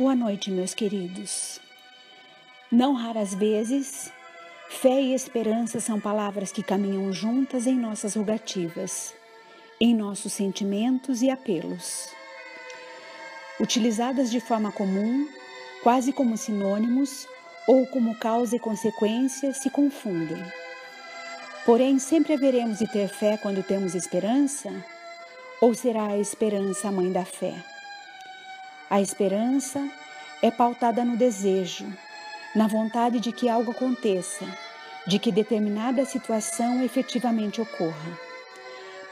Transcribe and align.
Boa 0.00 0.16
noite, 0.16 0.50
meus 0.50 0.72
queridos. 0.72 1.60
Não 2.72 2.94
raras 2.94 3.34
vezes, 3.34 4.10
fé 4.70 4.98
e 4.98 5.12
esperança 5.12 5.78
são 5.78 6.00
palavras 6.00 6.50
que 6.50 6.62
caminham 6.62 7.12
juntas 7.12 7.66
em 7.66 7.76
nossas 7.76 8.14
rogativas, 8.14 9.12
em 9.78 9.94
nossos 9.94 10.32
sentimentos 10.32 11.20
e 11.20 11.28
apelos. 11.28 12.08
Utilizadas 13.60 14.30
de 14.30 14.40
forma 14.40 14.72
comum, 14.72 15.28
quase 15.82 16.14
como 16.14 16.34
sinônimos 16.34 17.28
ou 17.68 17.86
como 17.88 18.18
causa 18.18 18.56
e 18.56 18.58
consequência, 18.58 19.52
se 19.52 19.68
confundem. 19.68 20.42
Porém, 21.66 21.98
sempre 21.98 22.32
haveremos 22.32 22.78
de 22.78 22.90
ter 22.90 23.08
fé 23.08 23.36
quando 23.36 23.62
temos 23.62 23.94
esperança? 23.94 24.72
Ou 25.60 25.74
será 25.74 26.06
a 26.06 26.18
esperança 26.18 26.88
a 26.88 26.90
mãe 26.90 27.12
da 27.12 27.26
fé? 27.26 27.54
A 28.90 29.00
esperança 29.00 29.88
é 30.42 30.50
pautada 30.50 31.04
no 31.04 31.16
desejo, 31.16 31.86
na 32.56 32.66
vontade 32.66 33.20
de 33.20 33.30
que 33.30 33.48
algo 33.48 33.70
aconteça, 33.70 34.44
de 35.06 35.16
que 35.16 35.30
determinada 35.30 36.04
situação 36.04 36.82
efetivamente 36.82 37.60
ocorra. 37.60 38.18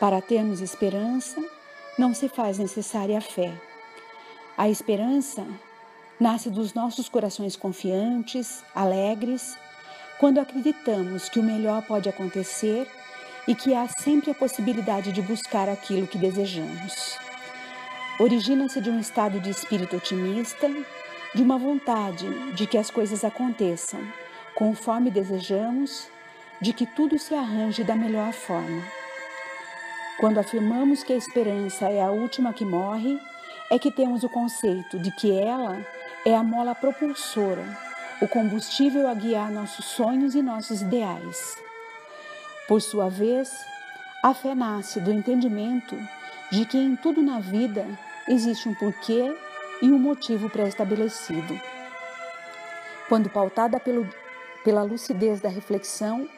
Para 0.00 0.20
termos 0.20 0.60
esperança, 0.60 1.40
não 1.96 2.12
se 2.12 2.28
faz 2.28 2.58
necessária 2.58 3.18
a 3.18 3.20
fé. 3.20 3.52
A 4.56 4.68
esperança 4.68 5.46
nasce 6.18 6.50
dos 6.50 6.74
nossos 6.74 7.08
corações 7.08 7.54
confiantes, 7.54 8.64
alegres, 8.74 9.56
quando 10.18 10.40
acreditamos 10.40 11.28
que 11.28 11.38
o 11.38 11.44
melhor 11.44 11.82
pode 11.82 12.08
acontecer 12.08 12.90
e 13.46 13.54
que 13.54 13.76
há 13.76 13.86
sempre 13.86 14.32
a 14.32 14.34
possibilidade 14.34 15.12
de 15.12 15.22
buscar 15.22 15.68
aquilo 15.68 16.08
que 16.08 16.18
desejamos. 16.18 17.27
Origina-se 18.20 18.80
de 18.80 18.90
um 18.90 18.98
estado 18.98 19.38
de 19.38 19.48
espírito 19.48 19.94
otimista, 19.96 20.68
de 21.32 21.40
uma 21.40 21.56
vontade 21.56 22.28
de 22.54 22.66
que 22.66 22.76
as 22.76 22.90
coisas 22.90 23.22
aconteçam 23.22 24.00
conforme 24.56 25.08
desejamos, 25.08 26.08
de 26.60 26.72
que 26.72 26.84
tudo 26.84 27.16
se 27.16 27.32
arranje 27.32 27.84
da 27.84 27.94
melhor 27.94 28.32
forma. 28.32 28.82
Quando 30.18 30.38
afirmamos 30.38 31.04
que 31.04 31.12
a 31.12 31.16
esperança 31.16 31.88
é 31.88 32.02
a 32.02 32.10
última 32.10 32.52
que 32.52 32.64
morre, 32.64 33.20
é 33.70 33.78
que 33.78 33.92
temos 33.92 34.24
o 34.24 34.28
conceito 34.28 34.98
de 34.98 35.12
que 35.12 35.30
ela 35.38 35.80
é 36.26 36.34
a 36.34 36.42
mola 36.42 36.74
propulsora, 36.74 37.64
o 38.20 38.26
combustível 38.26 39.06
a 39.06 39.14
guiar 39.14 39.48
nossos 39.52 39.84
sonhos 39.84 40.34
e 40.34 40.42
nossos 40.42 40.82
ideais. 40.82 41.56
Por 42.66 42.82
sua 42.82 43.08
vez, 43.08 43.48
a 44.24 44.34
fé 44.34 44.56
nasce 44.56 44.98
do 44.98 45.12
entendimento 45.12 45.96
de 46.50 46.64
que 46.64 46.78
em 46.78 46.96
tudo 46.96 47.22
na 47.22 47.38
vida 47.38 47.86
existe 48.28 48.68
um 48.68 48.74
porquê 48.74 49.34
e 49.80 49.86
um 49.86 49.98
motivo 49.98 50.50
pré-estabelecido. 50.50 51.58
Quando 53.08 53.30
pautada 53.30 53.80
pelo, 53.80 54.08
pela 54.64 54.82
lucidez 54.82 55.40
da 55.40 55.48
reflexão, 55.48 56.28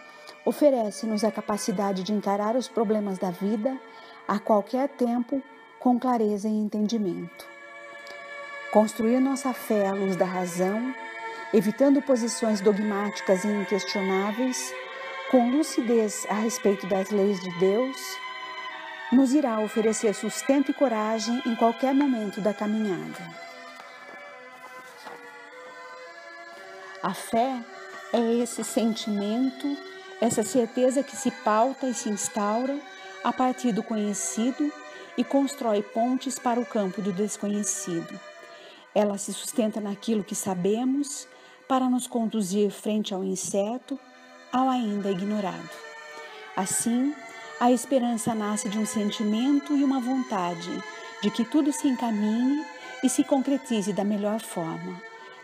oferece-nos 0.45 1.25
a 1.25 1.31
capacidade 1.31 2.03
de 2.03 2.13
encarar 2.13 2.57
os 2.57 2.69
problemas 2.69 3.19
da 3.19 3.31
vida 3.31 3.77
a 4.27 4.39
qualquer 4.39 4.89
tempo 4.89 5.43
com 5.79 5.99
clareza 5.99 6.49
e 6.49 6.53
entendimento. 6.53 7.49
Construir 8.73 9.19
nossa 9.19 9.53
fé 9.53 9.89
à 9.89 9.93
luz 9.93 10.15
da 10.15 10.25
razão, 10.25 10.95
evitando 11.53 12.01
posições 12.01 12.61
dogmáticas 12.61 13.45
e 13.45 13.49
inquestionáveis, 13.49 14.73
com 15.31 15.51
lucidez 15.51 16.27
a 16.29 16.35
respeito 16.35 16.87
das 16.87 17.11
leis 17.11 17.41
de 17.41 17.59
Deus, 17.59 17.97
nos 19.13 19.33
irá 19.33 19.59
oferecer 19.61 20.15
sustento 20.15 20.71
e 20.71 20.75
coragem 20.75 21.43
em 21.45 21.55
qualquer 21.57 21.95
momento 21.95 22.41
da 22.41 22.55
caminhada. 22.55 23.51
A 27.03 27.15
fé 27.15 27.65
é 28.13 28.35
esse 28.35 28.63
sentimento, 28.63 29.77
essa 30.21 30.43
certeza 30.43 31.03
que 31.03 31.17
se 31.17 31.31
pauta 31.31 31.87
e 31.87 31.95
se 31.95 32.09
instaura 32.09 32.79
a 33.25 33.33
partir 33.33 33.73
do 33.73 33.83
conhecido 33.83 34.73
e 35.17 35.25
constrói 35.25 35.83
pontes 35.83 36.39
para 36.39 36.61
o 36.61 36.67
campo 36.67 37.03
do 37.03 37.13
desconhecido. 37.13 38.19
Ela 38.95 39.19
se 39.19 39.33
sustenta 39.33 39.81
naquilo 39.81 40.25
que 40.25 40.35
sabemos 40.35 41.27
para 41.67 41.89
nos 41.89 42.07
conduzir 42.07 42.71
frente 42.71 43.15
ao 43.15 43.25
incerto, 43.25 43.99
ao 44.53 44.69
ainda 44.69 45.11
ignorado. 45.11 45.71
Assim, 46.57 47.15
a 47.61 47.71
esperança 47.71 48.35
nasce 48.35 48.71
de 48.71 48.79
um 48.79 48.87
sentimento 48.87 49.77
e 49.77 49.85
uma 49.85 50.01
vontade 50.01 50.83
de 51.23 51.31
que 51.31 51.45
tudo 51.45 51.71
se 51.71 51.87
encaminhe 51.87 52.65
e 53.05 53.09
se 53.09 53.23
concretize 53.23 53.93
da 53.93 54.03
melhor 54.03 54.41
forma, 54.41 54.99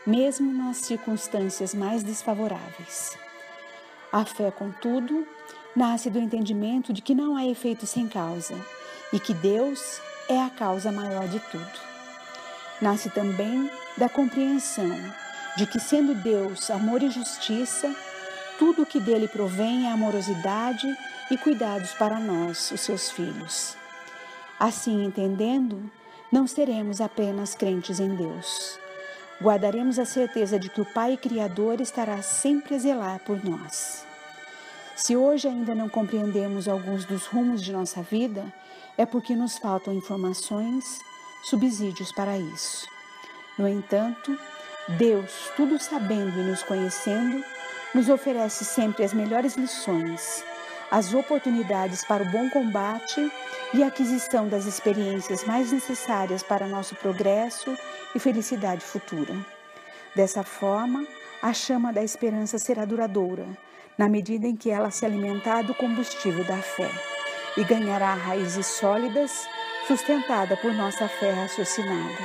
mesmo 0.06 0.50
nas 0.50 0.78
circunstâncias 0.78 1.74
mais 1.74 2.02
desfavoráveis. 2.02 3.18
A 4.10 4.24
fé, 4.24 4.50
contudo, 4.50 5.26
nasce 5.74 6.08
do 6.08 6.18
entendimento 6.18 6.90
de 6.90 7.02
que 7.02 7.14
não 7.14 7.36
há 7.36 7.44
efeito 7.44 7.86
sem 7.86 8.08
causa 8.08 8.54
e 9.12 9.20
que 9.20 9.34
Deus 9.34 10.00
é 10.26 10.40
a 10.40 10.48
causa 10.48 10.90
maior 10.90 11.28
de 11.28 11.38
tudo. 11.38 11.78
Nasce 12.80 13.10
também 13.10 13.70
da 13.98 14.08
compreensão 14.08 14.90
de 15.58 15.66
que, 15.66 15.78
sendo 15.78 16.14
Deus 16.14 16.70
amor 16.70 17.02
e 17.02 17.10
justiça, 17.10 17.94
tudo 18.58 18.82
o 18.82 18.86
que 18.86 19.00
dele 19.00 19.28
provém 19.28 19.86
é 19.86 19.92
amorosidade 19.92 20.86
e 21.30 21.36
cuidados 21.36 21.92
para 21.92 22.18
nós, 22.18 22.70
os 22.70 22.80
seus 22.80 23.10
filhos. 23.10 23.76
Assim, 24.58 25.04
entendendo, 25.04 25.90
não 26.32 26.46
seremos 26.46 27.00
apenas 27.00 27.54
crentes 27.54 28.00
em 28.00 28.14
Deus. 28.14 28.78
Guardaremos 29.40 29.98
a 29.98 30.04
certeza 30.04 30.58
de 30.58 30.70
que 30.70 30.80
o 30.80 30.92
Pai 30.94 31.16
Criador 31.16 31.80
estará 31.80 32.22
sempre 32.22 32.74
a 32.74 32.78
zelar 32.78 33.20
por 33.20 33.44
nós. 33.44 34.04
Se 34.96 35.14
hoje 35.14 35.46
ainda 35.46 35.74
não 35.74 35.90
compreendemos 35.90 36.66
alguns 36.66 37.04
dos 37.04 37.26
rumos 37.26 37.62
de 37.62 37.70
nossa 37.70 38.00
vida, 38.00 38.50
é 38.96 39.04
porque 39.04 39.36
nos 39.36 39.58
faltam 39.58 39.92
informações, 39.92 41.00
subsídios 41.44 42.10
para 42.12 42.38
isso. 42.38 42.88
No 43.58 43.68
entanto, 43.68 44.36
Deus, 44.96 45.50
tudo 45.54 45.78
sabendo 45.78 46.40
e 46.40 46.44
nos 46.44 46.62
conhecendo, 46.62 47.44
nos 47.96 48.08
oferece 48.08 48.64
sempre 48.64 49.04
as 49.04 49.12
melhores 49.12 49.56
lições 49.56 50.44
as 50.90 51.12
oportunidades 51.12 52.04
para 52.04 52.22
o 52.22 52.30
bom 52.30 52.48
combate 52.50 53.30
e 53.74 53.82
a 53.82 53.88
aquisição 53.88 54.48
das 54.48 54.66
experiências 54.66 55.44
mais 55.44 55.72
necessárias 55.72 56.42
para 56.42 56.66
nosso 56.66 56.94
progresso 56.96 57.76
e 58.14 58.18
felicidade 58.18 58.84
futura. 58.84 59.34
Dessa 60.14 60.42
forma, 60.42 61.04
a 61.42 61.52
chama 61.52 61.92
da 61.92 62.02
esperança 62.02 62.58
será 62.58 62.84
duradoura, 62.84 63.46
na 63.98 64.08
medida 64.08 64.46
em 64.46 64.56
que 64.56 64.70
ela 64.70 64.90
se 64.90 65.04
alimentar 65.04 65.62
do 65.62 65.74
combustível 65.74 66.44
da 66.44 66.58
fé 66.58 66.90
e 67.56 67.64
ganhará 67.64 68.14
raízes 68.14 68.66
sólidas, 68.66 69.48
sustentada 69.86 70.56
por 70.56 70.72
nossa 70.72 71.08
fé 71.08 71.32
raciocinada. 71.32 72.22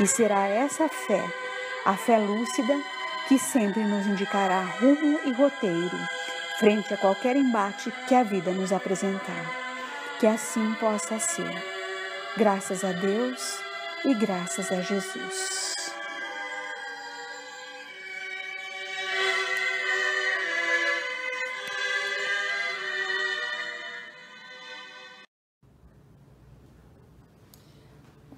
E 0.00 0.06
será 0.06 0.48
essa 0.48 0.88
fé, 0.88 1.22
a 1.84 1.94
fé 1.94 2.18
lúcida, 2.18 2.74
que 3.28 3.38
sempre 3.38 3.82
nos 3.82 4.06
indicará 4.06 4.62
rumo 4.62 5.18
e 5.24 5.32
roteiro 5.32 5.98
frente 6.58 6.94
a 6.94 6.96
qualquer 6.96 7.34
embate 7.36 7.92
que 8.06 8.14
a 8.14 8.22
vida 8.22 8.52
nos 8.52 8.72
apresentar. 8.72 9.44
Que 10.20 10.26
assim 10.26 10.74
possa 10.74 11.18
ser. 11.18 11.50
Graças 12.36 12.84
a 12.84 12.92
Deus 12.92 13.58
e 14.04 14.14
graças 14.14 14.70
a 14.70 14.80
Jesus. 14.80 15.74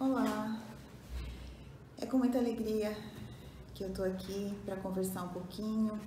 Olá, 0.00 0.56
é 2.00 2.06
com 2.06 2.16
muita 2.16 2.38
alegria 2.38 2.96
que 3.78 3.84
eu 3.84 3.90
estou 3.90 4.04
aqui 4.04 4.58
para 4.64 4.74
conversar 4.74 5.22
um 5.22 5.28
pouquinho 5.28 6.00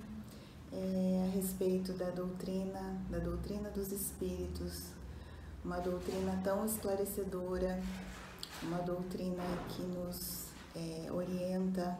é, 0.70 1.26
a 1.26 1.34
respeito 1.34 1.94
da 1.94 2.10
doutrina, 2.10 3.00
da 3.08 3.18
doutrina 3.18 3.70
dos 3.70 3.90
espíritos, 3.90 4.88
uma 5.64 5.78
doutrina 5.78 6.38
tão 6.44 6.66
esclarecedora, 6.66 7.82
uma 8.62 8.76
doutrina 8.82 9.42
que 9.70 9.80
nos 9.80 10.48
é, 10.76 11.10
orienta, 11.10 11.98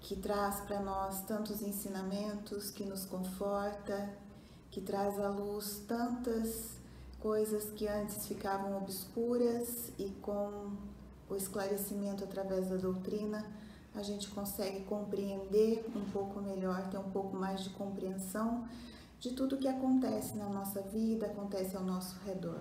que 0.00 0.16
traz 0.16 0.58
para 0.62 0.80
nós 0.80 1.22
tantos 1.22 1.62
ensinamentos, 1.62 2.70
que 2.70 2.84
nos 2.84 3.04
conforta, 3.04 4.12
que 4.68 4.80
traz 4.80 5.16
à 5.20 5.28
luz 5.28 5.84
tantas 5.86 6.72
coisas 7.20 7.70
que 7.70 7.86
antes 7.86 8.26
ficavam 8.26 8.78
obscuras 8.78 9.92
e 9.96 10.10
com 10.20 10.72
o 11.28 11.36
esclarecimento 11.36 12.24
através 12.24 12.68
da 12.68 12.78
doutrina 12.78 13.60
a 13.94 14.02
gente 14.02 14.28
consegue 14.28 14.84
compreender 14.84 15.84
um 15.94 16.10
pouco 16.10 16.40
melhor, 16.40 16.88
ter 16.90 16.98
um 16.98 17.10
pouco 17.10 17.36
mais 17.36 17.62
de 17.62 17.70
compreensão 17.70 18.64
de 19.18 19.32
tudo 19.32 19.58
que 19.58 19.68
acontece 19.68 20.36
na 20.36 20.48
nossa 20.48 20.80
vida, 20.80 21.26
acontece 21.26 21.76
ao 21.76 21.82
nosso 21.82 22.18
redor. 22.24 22.60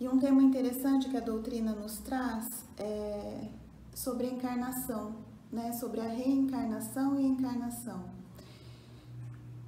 E 0.00 0.08
um 0.08 0.18
tema 0.18 0.42
interessante 0.42 1.08
que 1.08 1.16
a 1.16 1.20
doutrina 1.20 1.72
nos 1.72 1.98
traz 1.98 2.48
é 2.76 3.48
sobre 3.94 4.26
a 4.26 4.30
encarnação, 4.30 5.14
né? 5.52 5.72
Sobre 5.72 6.00
a 6.00 6.08
reencarnação 6.08 7.20
e 7.20 7.24
encarnação. 7.24 8.02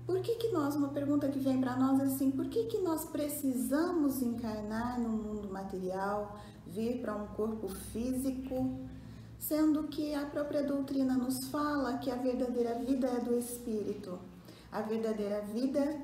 Por 0.06 0.20
que, 0.20 0.34
que 0.34 0.48
nós, 0.48 0.74
uma 0.74 0.88
pergunta 0.88 1.28
que 1.28 1.38
vem 1.38 1.60
para 1.60 1.76
nós 1.76 2.00
é 2.00 2.04
assim, 2.04 2.30
por 2.30 2.46
que, 2.46 2.64
que 2.64 2.78
nós 2.78 3.04
precisamos 3.04 4.20
encarnar 4.20 5.00
no 5.00 5.08
mundo 5.08 5.48
material, 5.48 6.36
vir 6.66 7.00
para 7.00 7.14
um 7.14 7.26
corpo 7.28 7.68
físico, 7.68 8.76
sendo 9.48 9.84
que 9.84 10.14
a 10.14 10.24
própria 10.24 10.62
doutrina 10.62 11.14
nos 11.14 11.48
fala 11.48 11.98
que 11.98 12.10
a 12.10 12.16
verdadeira 12.16 12.74
vida 12.78 13.06
é 13.08 13.20
do 13.20 13.38
espírito? 13.38 14.18
A 14.72 14.80
verdadeira 14.80 15.42
vida 15.42 16.00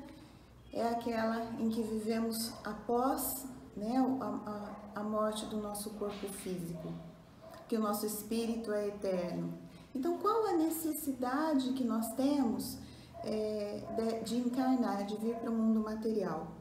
é 0.73 0.87
aquela 0.87 1.43
em 1.59 1.71
que 1.71 1.83
vivemos 1.83 2.53
após 2.63 3.47
né, 3.77 3.97
a, 4.21 4.95
a, 4.95 5.01
a 5.01 5.03
morte 5.03 5.47
do 5.47 5.57
nosso 5.57 5.91
corpo 5.91 6.29
físico, 6.29 6.93
que 7.67 7.77
o 7.77 7.81
nosso 7.81 8.05
espírito 8.05 8.73
é 8.73 8.89
eterno. 8.89 9.55
Então, 9.95 10.19
qual 10.19 10.47
a 10.47 10.53
necessidade 10.53 11.73
que 11.73 11.83
nós 11.83 12.13
temos 12.15 12.79
é, 13.25 13.83
de, 13.97 14.25
de 14.25 14.37
encarnar, 14.37 15.05
de 15.07 15.17
vir 15.17 15.37
para 15.37 15.51
o 15.51 15.55
mundo 15.55 15.81
material? 15.81 16.60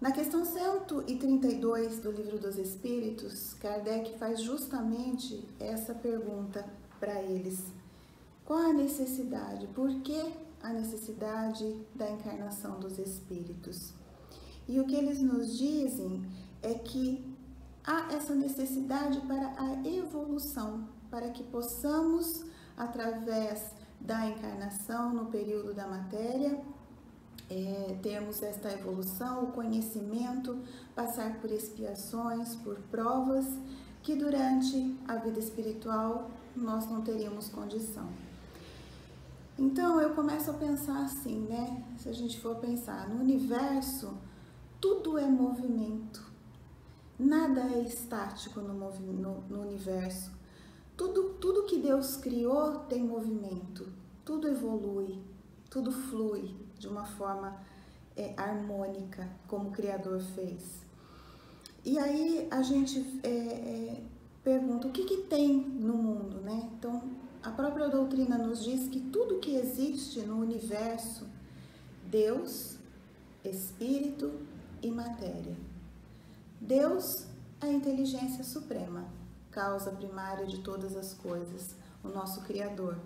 Na 0.00 0.12
questão 0.12 0.46
132 0.46 1.98
do 1.98 2.10
Livro 2.10 2.38
dos 2.38 2.56
Espíritos, 2.56 3.52
Kardec 3.60 4.18
faz 4.18 4.40
justamente 4.40 5.46
essa 5.60 5.92
pergunta 5.92 6.64
para 6.98 7.20
eles. 7.20 7.62
Qual 8.46 8.58
a 8.60 8.72
necessidade? 8.72 9.66
Por 9.74 10.00
que 10.00 10.32
a 10.62 10.70
necessidade 10.70 11.76
da 11.94 12.10
encarnação 12.10 12.80
dos 12.80 12.98
espíritos? 12.98 13.92
E 14.66 14.80
o 14.80 14.86
que 14.86 14.96
eles 14.96 15.20
nos 15.20 15.58
dizem 15.58 16.24
é 16.62 16.72
que 16.72 17.36
há 17.84 18.10
essa 18.14 18.34
necessidade 18.34 19.20
para 19.26 19.52
a 19.58 19.86
evolução, 19.86 20.88
para 21.10 21.28
que 21.28 21.42
possamos, 21.42 22.46
através 22.74 23.72
da 24.00 24.26
encarnação 24.26 25.12
no 25.12 25.26
período 25.26 25.74
da 25.74 25.86
matéria, 25.86 26.58
é, 27.50 27.98
termos 28.00 28.40
esta 28.42 28.72
evolução, 28.72 29.44
o 29.44 29.52
conhecimento, 29.52 30.56
passar 30.94 31.40
por 31.40 31.50
expiações, 31.50 32.54
por 32.54 32.78
provas 32.90 33.44
que 34.02 34.14
durante 34.14 34.96
a 35.06 35.16
vida 35.16 35.40
espiritual 35.40 36.30
nós 36.54 36.88
não 36.88 37.02
teríamos 37.02 37.48
condição. 37.48 38.08
Então 39.58 40.00
eu 40.00 40.14
começo 40.14 40.50
a 40.50 40.54
pensar 40.54 41.04
assim, 41.04 41.40
né? 41.40 41.84
Se 41.98 42.08
a 42.08 42.12
gente 42.12 42.40
for 42.40 42.56
pensar 42.56 43.08
no 43.08 43.20
universo, 43.20 44.16
tudo 44.80 45.18
é 45.18 45.26
movimento, 45.26 46.24
nada 47.18 47.60
é 47.62 47.82
estático 47.82 48.60
no, 48.60 48.72
no, 48.72 49.40
no 49.42 49.60
universo. 49.60 50.30
Tudo, 50.96 51.34
tudo 51.40 51.64
que 51.64 51.78
Deus 51.78 52.16
criou 52.16 52.80
tem 52.80 53.02
movimento, 53.02 53.88
tudo 54.24 54.48
evolui, 54.48 55.18
tudo 55.68 55.90
flui 55.90 56.54
de 56.80 56.88
uma 56.88 57.04
forma 57.04 57.56
é, 58.16 58.32
harmônica, 58.36 59.28
como 59.46 59.68
o 59.68 59.72
Criador 59.72 60.18
fez. 60.34 60.80
E 61.84 61.98
aí 61.98 62.48
a 62.50 62.62
gente 62.62 63.20
é, 63.22 63.28
é, 63.28 64.02
pergunta 64.42 64.88
o 64.88 64.90
que, 64.90 65.04
que 65.04 65.18
tem 65.18 65.58
no 65.58 65.94
mundo, 65.94 66.40
né? 66.40 66.70
Então 66.78 67.02
a 67.42 67.50
própria 67.50 67.88
doutrina 67.88 68.38
nos 68.38 68.64
diz 68.64 68.88
que 68.88 68.98
tudo 68.98 69.40
que 69.40 69.54
existe 69.54 70.20
no 70.22 70.40
universo, 70.40 71.26
Deus, 72.06 72.78
Espírito 73.44 74.32
e 74.82 74.90
matéria. 74.90 75.56
Deus 76.60 77.26
a 77.60 77.68
inteligência 77.68 78.42
suprema, 78.42 79.04
causa 79.50 79.90
primária 79.90 80.46
de 80.46 80.60
todas 80.60 80.96
as 80.96 81.12
coisas, 81.12 81.74
o 82.02 82.08
nosso 82.08 82.40
Criador, 82.42 82.98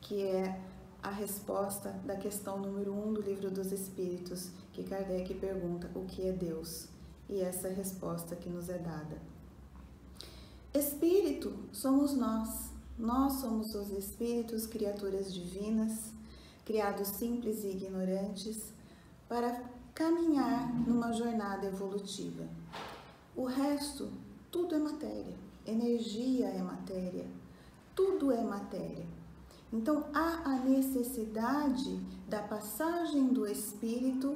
que 0.00 0.22
é 0.24 0.60
a 1.06 1.10
resposta 1.10 1.90
da 2.04 2.16
questão 2.16 2.58
número 2.58 2.92
1 2.92 3.08
um 3.08 3.12
do 3.12 3.20
Livro 3.20 3.48
dos 3.48 3.70
Espíritos, 3.70 4.50
que 4.72 4.82
Kardec 4.82 5.34
pergunta 5.34 5.88
o 5.94 6.04
que 6.04 6.26
é 6.26 6.32
Deus, 6.32 6.88
e 7.28 7.40
essa 7.40 7.68
é 7.68 7.72
resposta 7.72 8.34
que 8.34 8.48
nos 8.48 8.68
é 8.68 8.76
dada. 8.76 9.16
Espírito 10.74 11.54
somos 11.72 12.12
nós, 12.16 12.72
nós 12.98 13.34
somos 13.34 13.72
os 13.76 13.92
espíritos, 13.92 14.66
criaturas 14.66 15.32
divinas, 15.32 16.10
criados 16.64 17.06
simples 17.06 17.62
e 17.62 17.68
ignorantes, 17.68 18.72
para 19.28 19.62
caminhar 19.94 20.74
numa 20.88 21.12
jornada 21.12 21.68
evolutiva. 21.68 22.48
O 23.36 23.44
resto, 23.44 24.10
tudo 24.50 24.74
é 24.74 24.78
matéria, 24.78 25.36
energia 25.64 26.48
é 26.48 26.60
matéria, 26.60 27.26
tudo 27.94 28.32
é 28.32 28.42
matéria. 28.42 29.15
Então 29.76 30.06
há 30.14 30.40
a 30.52 30.56
necessidade 30.60 32.00
da 32.26 32.40
passagem 32.42 33.26
do 33.26 33.46
espírito 33.46 34.34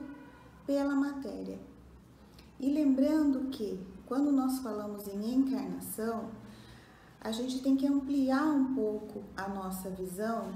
pela 0.67 0.95
matéria. 0.95 1.59
E 2.59 2.71
lembrando 2.71 3.49
que 3.49 3.81
quando 4.05 4.31
nós 4.31 4.59
falamos 4.59 5.09
em 5.09 5.35
encarnação, 5.35 6.29
a 7.19 7.33
gente 7.33 7.63
tem 7.63 7.75
que 7.75 7.87
ampliar 7.87 8.45
um 8.45 8.75
pouco 8.75 9.23
a 9.35 9.49
nossa 9.49 9.89
visão, 9.89 10.53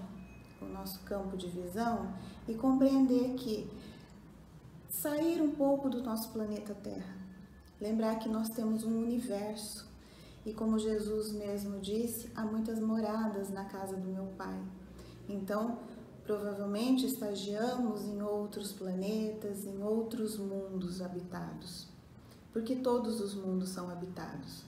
o 0.60 0.66
nosso 0.66 1.00
campo 1.04 1.34
de 1.34 1.48
visão 1.48 2.12
e 2.46 2.54
compreender 2.54 3.36
que 3.36 3.66
sair 4.90 5.40
um 5.40 5.52
pouco 5.52 5.88
do 5.88 6.02
nosso 6.02 6.30
planeta 6.30 6.74
Terra, 6.74 7.16
lembrar 7.80 8.18
que 8.18 8.28
nós 8.28 8.50
temos 8.50 8.84
um 8.84 8.98
universo 9.02 9.93
e 10.44 10.52
como 10.52 10.78
Jesus 10.78 11.32
mesmo 11.32 11.80
disse, 11.80 12.30
há 12.34 12.44
muitas 12.44 12.78
moradas 12.78 13.50
na 13.50 13.64
casa 13.64 13.96
do 13.96 14.08
meu 14.08 14.26
Pai. 14.36 14.60
Então, 15.28 15.78
provavelmente 16.24 17.06
estagiamos 17.06 18.04
em 18.04 18.20
outros 18.22 18.72
planetas, 18.72 19.66
em 19.66 19.82
outros 19.82 20.36
mundos 20.36 21.00
habitados, 21.00 21.88
porque 22.52 22.76
todos 22.76 23.20
os 23.20 23.34
mundos 23.34 23.70
são 23.70 23.88
habitados. 23.88 24.64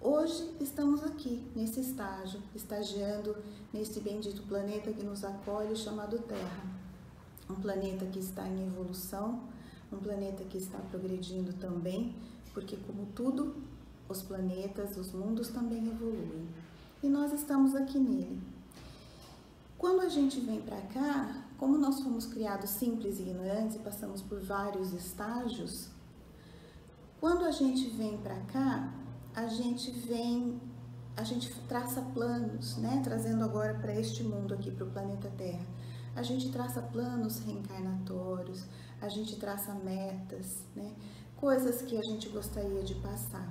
Hoje 0.00 0.50
estamos 0.58 1.04
aqui 1.04 1.44
nesse 1.54 1.80
estágio, 1.80 2.40
estagiando 2.54 3.36
nesse 3.72 4.00
bendito 4.00 4.42
planeta 4.44 4.92
que 4.92 5.04
nos 5.04 5.22
acolhe 5.24 5.76
chamado 5.76 6.18
Terra. 6.20 6.64
Um 7.48 7.56
planeta 7.56 8.06
que 8.06 8.18
está 8.18 8.48
em 8.48 8.66
evolução, 8.66 9.42
um 9.92 9.98
planeta 9.98 10.42
que 10.44 10.56
está 10.56 10.78
progredindo 10.78 11.52
também, 11.54 12.16
porque 12.54 12.76
como 12.78 13.06
tudo 13.14 13.56
os 14.12 14.22
planetas, 14.22 14.96
os 14.96 15.12
mundos 15.12 15.48
também 15.48 15.88
evoluem. 15.88 16.48
E 17.02 17.08
nós 17.08 17.32
estamos 17.32 17.74
aqui 17.74 17.98
nele. 17.98 18.40
Quando 19.78 20.00
a 20.00 20.08
gente 20.08 20.40
vem 20.40 20.60
para 20.60 20.80
cá, 20.82 21.44
como 21.56 21.78
nós 21.78 22.00
fomos 22.00 22.26
criados 22.26 22.70
simples 22.70 23.18
e 23.18 23.22
ignorantes 23.22 23.76
e 23.76 23.78
passamos 23.78 24.20
por 24.20 24.40
vários 24.40 24.92
estágios, 24.92 25.88
quando 27.20 27.44
a 27.44 27.50
gente 27.50 27.88
vem 27.90 28.18
para 28.18 28.36
cá, 28.52 28.92
a 29.34 29.46
gente 29.46 29.90
vem, 29.90 30.60
a 31.16 31.22
gente 31.22 31.54
traça 31.68 32.02
planos, 32.14 32.76
né? 32.78 33.00
Trazendo 33.04 33.44
agora 33.44 33.74
para 33.74 33.94
este 33.94 34.22
mundo 34.22 34.54
aqui, 34.54 34.70
para 34.70 34.86
o 34.86 34.90
planeta 34.90 35.30
Terra. 35.36 35.64
A 36.16 36.22
gente 36.22 36.50
traça 36.50 36.82
planos 36.82 37.38
reencarnatórios, 37.40 38.64
a 39.00 39.08
gente 39.08 39.36
traça 39.36 39.72
metas, 39.74 40.62
né? 40.74 40.92
Coisas 41.36 41.82
que 41.82 41.96
a 41.96 42.02
gente 42.02 42.28
gostaria 42.28 42.82
de 42.82 42.94
passar. 42.96 43.50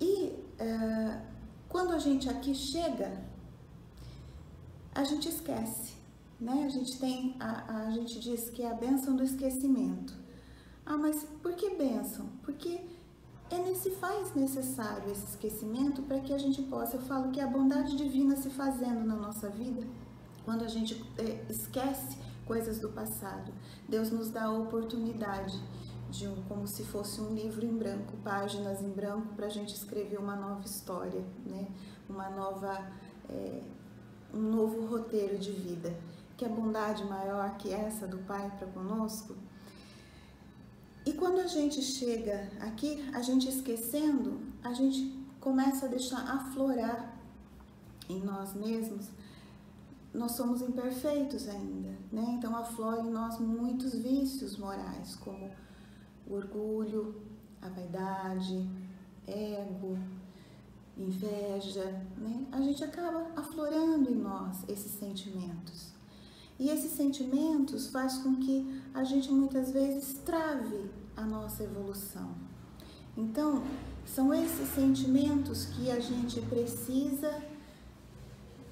E 0.00 0.32
uh, 0.60 1.20
quando 1.68 1.92
a 1.92 1.98
gente 1.98 2.28
aqui 2.28 2.54
chega, 2.54 3.22
a 4.94 5.04
gente 5.04 5.28
esquece, 5.28 5.94
né? 6.40 6.64
A 6.66 6.68
gente 6.68 6.98
tem, 6.98 7.36
a, 7.38 7.86
a 7.86 7.90
gente 7.90 8.18
diz 8.18 8.50
que 8.50 8.62
é 8.62 8.70
a 8.70 8.74
benção 8.74 9.14
do 9.14 9.22
esquecimento. 9.22 10.14
Ah, 10.84 10.96
mas 10.96 11.24
por 11.42 11.54
que 11.54 11.70
benção? 11.76 12.26
Porque 12.42 12.80
é, 13.50 13.74
se 13.74 13.90
faz 13.90 14.34
necessário 14.34 15.10
esse 15.10 15.24
esquecimento 15.24 16.02
para 16.02 16.20
que 16.20 16.32
a 16.32 16.38
gente 16.38 16.62
possa, 16.62 16.96
eu 16.96 17.02
falo 17.02 17.30
que 17.30 17.40
a 17.40 17.46
bondade 17.46 17.96
divina 17.96 18.36
se 18.36 18.50
fazendo 18.50 19.04
na 19.04 19.14
nossa 19.14 19.48
vida, 19.48 19.86
quando 20.44 20.64
a 20.64 20.68
gente 20.68 21.04
é, 21.18 21.44
esquece 21.48 22.16
coisas 22.46 22.78
do 22.78 22.88
passado, 22.88 23.52
Deus 23.88 24.10
nos 24.10 24.30
dá 24.30 24.44
a 24.44 24.52
oportunidade 24.52 25.60
de 26.10 26.28
um, 26.28 26.42
como 26.42 26.66
se 26.66 26.84
fosse 26.84 27.20
um 27.20 27.34
livro 27.34 27.64
em 27.64 27.76
branco, 27.76 28.16
páginas 28.24 28.82
em 28.82 28.90
branco, 28.90 29.34
para 29.34 29.46
a 29.46 29.50
gente 29.50 29.74
escrever 29.74 30.18
uma 30.18 30.36
nova 30.36 30.64
história, 30.64 31.24
né? 31.46 31.68
uma 32.08 32.28
nova, 32.30 32.90
é, 33.28 33.62
um 34.34 34.40
novo 34.40 34.86
roteiro 34.86 35.38
de 35.38 35.52
vida. 35.52 35.94
Que 36.36 36.44
a 36.44 36.48
bondade 36.48 37.04
maior 37.04 37.56
que 37.56 37.72
essa 37.72 38.06
do 38.06 38.18
Pai 38.18 38.50
para 38.58 38.66
conosco. 38.68 39.36
E 41.06 41.12
quando 41.12 41.38
a 41.40 41.46
gente 41.46 41.82
chega 41.82 42.50
aqui, 42.60 43.08
a 43.14 43.22
gente 43.22 43.48
esquecendo, 43.48 44.40
a 44.62 44.72
gente 44.72 45.18
começa 45.38 45.86
a 45.86 45.88
deixar 45.88 46.20
aflorar 46.20 47.16
em 48.08 48.20
nós 48.20 48.54
mesmos 48.54 49.08
nós 50.12 50.32
somos 50.32 50.60
imperfeitos 50.60 51.48
ainda, 51.48 51.90
né? 52.10 52.34
Então 52.36 52.56
aflora 52.56 53.00
em 53.00 53.10
nós 53.10 53.38
muitos 53.38 53.94
vícios 53.94 54.56
morais, 54.56 55.14
como 55.16 55.50
o 56.30 56.34
orgulho, 56.34 57.14
a 57.60 57.68
vaidade, 57.68 58.68
ego 59.26 59.98
inveja, 60.96 61.84
né? 62.16 62.46
A 62.52 62.60
gente 62.60 62.84
acaba 62.84 63.26
aflorando 63.36 64.10
em 64.10 64.16
nós 64.16 64.64
esses 64.68 64.92
sentimentos. 64.92 65.92
E 66.58 66.68
esses 66.68 66.92
sentimentos 66.92 67.88
faz 67.88 68.18
com 68.18 68.36
que 68.36 68.82
a 68.92 69.02
gente 69.02 69.30
muitas 69.30 69.70
vezes 69.70 70.18
trave 70.24 70.90
a 71.16 71.22
nossa 71.22 71.64
evolução. 71.64 72.34
Então, 73.16 73.62
são 74.04 74.32
esses 74.32 74.68
sentimentos 74.68 75.64
que 75.66 75.90
a 75.90 75.98
gente 75.98 76.40
precisa 76.42 77.42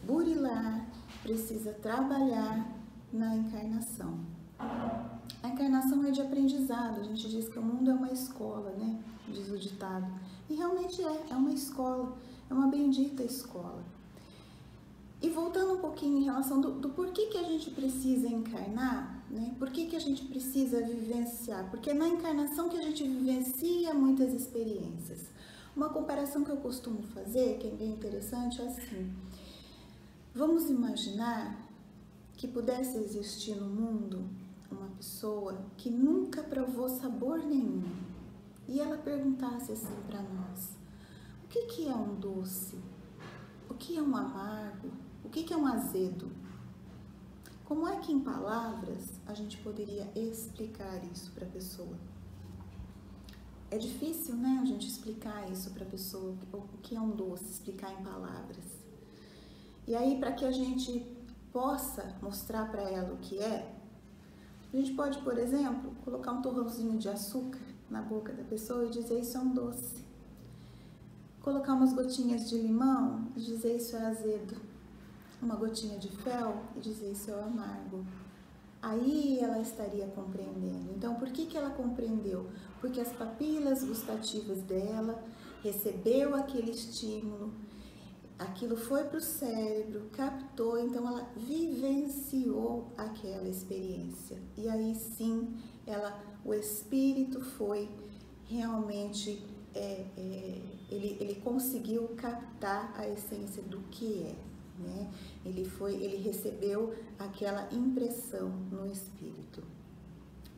burilar, 0.05 0.87
precisa 1.23 1.73
trabalhar 1.73 2.67
na 3.13 3.37
encarnação. 3.37 4.38
A 5.43 5.49
encarnação 5.49 6.05
é 6.05 6.11
de 6.11 6.21
aprendizado, 6.21 7.01
a 7.01 7.05
gente 7.05 7.29
diz 7.29 7.49
que 7.49 7.59
o 7.59 7.63
mundo 7.63 7.91
é 7.91 7.95
uma 7.95 8.11
escola, 8.11 8.71
né? 8.73 8.99
Diz 9.29 9.49
o 9.51 9.59
ditado. 9.59 10.07
E 10.51 10.55
realmente 10.55 11.03
é, 11.03 11.27
é 11.31 11.35
uma 11.35 11.53
escola, 11.53 12.17
é 12.51 12.55
uma 12.55 12.67
bendita 12.67 13.23
escola. 13.23 13.85
E 15.21 15.29
voltando 15.29 15.75
um 15.75 15.79
pouquinho 15.79 16.19
em 16.19 16.25
relação 16.25 16.61
do, 16.61 16.73
do 16.73 16.91
porquê 16.91 17.27
que 17.27 17.39
a 17.39 17.43
gente 17.43 17.71
precisa 17.71 18.29
encarnar, 18.29 19.23
né? 19.31 19.55
Por 19.59 19.71
que, 19.71 19.87
que 19.87 19.97
a 19.97 20.01
gente 20.01 20.25
precisa 20.25 20.81
vivenciar? 20.81 21.69
Porque 21.71 21.91
é 21.91 21.95
na 21.95 22.09
encarnação 22.09 22.69
que 22.69 22.77
a 22.77 22.83
gente 22.83 23.03
vivencia 23.03 23.95
muitas 23.95 24.33
experiências. 24.33 25.27
Uma 25.77 25.89
comparação 25.89 26.43
que 26.43 26.51
eu 26.51 26.57
costumo 26.57 27.03
fazer, 27.03 27.59
que 27.59 27.69
é 27.69 27.71
bem 27.71 27.91
interessante, 27.91 28.61
é 28.61 28.67
assim. 28.67 29.13
Vamos 30.35 30.69
imaginar 30.71 31.69
que 32.37 32.47
pudesse 32.47 32.97
existir 32.99 33.57
no 33.57 33.69
mundo 33.69 34.25
uma 34.71 34.89
pessoa 34.89 35.59
que 35.77 35.91
nunca 35.91 36.43
provou 36.43 36.89
sabor 36.89 37.39
nenhum 37.39 37.83
e 38.67 38.81
ela 38.81 38.99
perguntasse 38.99 39.73
assim 39.73 39.97
para 40.07 40.21
nós: 40.23 40.77
o 41.45 41.49
que, 41.49 41.63
que 41.67 41.89
é 41.89 41.95
um 41.95 42.15
doce? 42.15 42.79
O 43.69 43.75
que 43.75 43.97
é 43.97 44.03
um 44.03 44.17
amargo? 44.17 44.91
O 45.25 45.29
que, 45.29 45.43
que 45.43 45.53
é 45.53 45.57
um 45.57 45.67
azedo? 45.67 46.31
Como 47.65 47.87
é 47.87 47.97
que 47.99 48.13
em 48.13 48.21
palavras 48.21 49.21
a 49.27 49.35
gente 49.35 49.59
poderia 49.59 50.11
explicar 50.15 51.05
isso 51.13 51.31
para 51.33 51.47
a 51.47 51.51
pessoa? 51.51 51.97
É 53.71 53.77
difícil, 53.77 54.35
né, 54.35 54.61
a 54.63 54.65
gente 54.65 54.87
explicar 54.87 55.51
isso 55.51 55.71
para 55.73 55.85
a 55.85 55.89
pessoa, 55.89 56.35
o 56.53 56.79
que 56.83 56.97
é 56.97 57.01
um 57.01 57.11
doce, 57.11 57.45
explicar 57.45 57.93
em 57.93 58.03
palavras. 58.03 58.65
E 59.87 59.95
aí, 59.95 60.19
para 60.19 60.33
que 60.33 60.47
a 60.47 60.51
gente 60.51 61.07
possa 61.53 62.17
mostrar 62.23 62.71
para 62.71 62.83
ela 62.83 63.13
o 63.13 63.19
que 63.19 63.39
é, 63.39 63.78
a 64.73 64.77
gente 64.77 64.93
pode, 64.93 65.19
por 65.19 65.39
exemplo, 65.39 65.93
colocar 66.05 66.33
um 66.33 66.43
torrãozinho 66.43 66.99
de 66.99 67.09
açúcar 67.09 67.61
na 67.91 68.03
boca 68.03 68.33
da 68.33 68.45
pessoa 68.45 68.85
e 68.85 68.91
dizer 68.91 69.21
isso 69.21 69.37
é 69.39 69.41
um 69.41 69.53
doce. 69.55 70.05
Colocar 71.41 71.73
umas 71.73 71.95
gotinhas 71.95 72.49
de 72.49 72.59
limão 72.59 73.29
e 73.35 73.41
dizer 73.41 73.77
isso 73.77 73.97
é 73.97 74.07
azedo. 74.07 74.57
Uma 75.41 75.57
gotinha 75.57 75.99
de 75.99 76.09
fel 76.09 76.63
e 76.77 76.81
dizer 76.81 77.13
isso 77.13 77.31
é 77.31 77.43
amargo. 77.43 78.05
Aí 78.83 79.39
ela 79.41 79.59
estaria 79.59 80.07
compreendendo. 80.09 80.93
Então, 80.95 81.15
por 81.15 81.31
que, 81.31 81.47
que 81.47 81.57
ela 81.57 81.71
compreendeu? 81.71 82.47
Porque 82.81 83.01
as 83.01 83.09
papilas 83.13 83.83
gustativas 83.83 84.63
dela 84.63 85.25
recebeu 85.63 86.35
aquele 86.37 86.71
estímulo, 86.71 87.53
aquilo 88.39 88.77
foi 88.77 89.05
para 89.05 89.19
o 89.19 89.21
cérebro, 89.21 90.09
captou, 90.13 90.79
então 90.79 91.07
ela 91.07 91.29
vivenciou 91.37 92.93
aquela 92.97 93.49
experiência. 93.49 94.39
E 94.57 94.69
aí 94.69 94.95
sim, 94.95 95.57
ela, 95.87 96.23
o 96.45 96.55
espírito 96.55 97.41
foi 97.41 97.89
realmente, 98.47 99.45
é, 99.75 100.07
é, 100.17 100.63
ele, 100.91 101.17
ele 101.21 101.35
conseguiu 101.43 102.09
captar 102.17 102.93
a 102.97 103.09
essência 103.09 103.63
do 103.63 103.81
que 103.91 104.23
é. 104.23 104.49
Né? 104.81 105.11
Ele 105.45 105.65
foi, 105.65 105.95
ele 105.95 106.19
recebeu 106.19 106.95
aquela 107.19 107.69
impressão 107.73 108.49
no 108.71 108.87
espírito. 108.87 109.63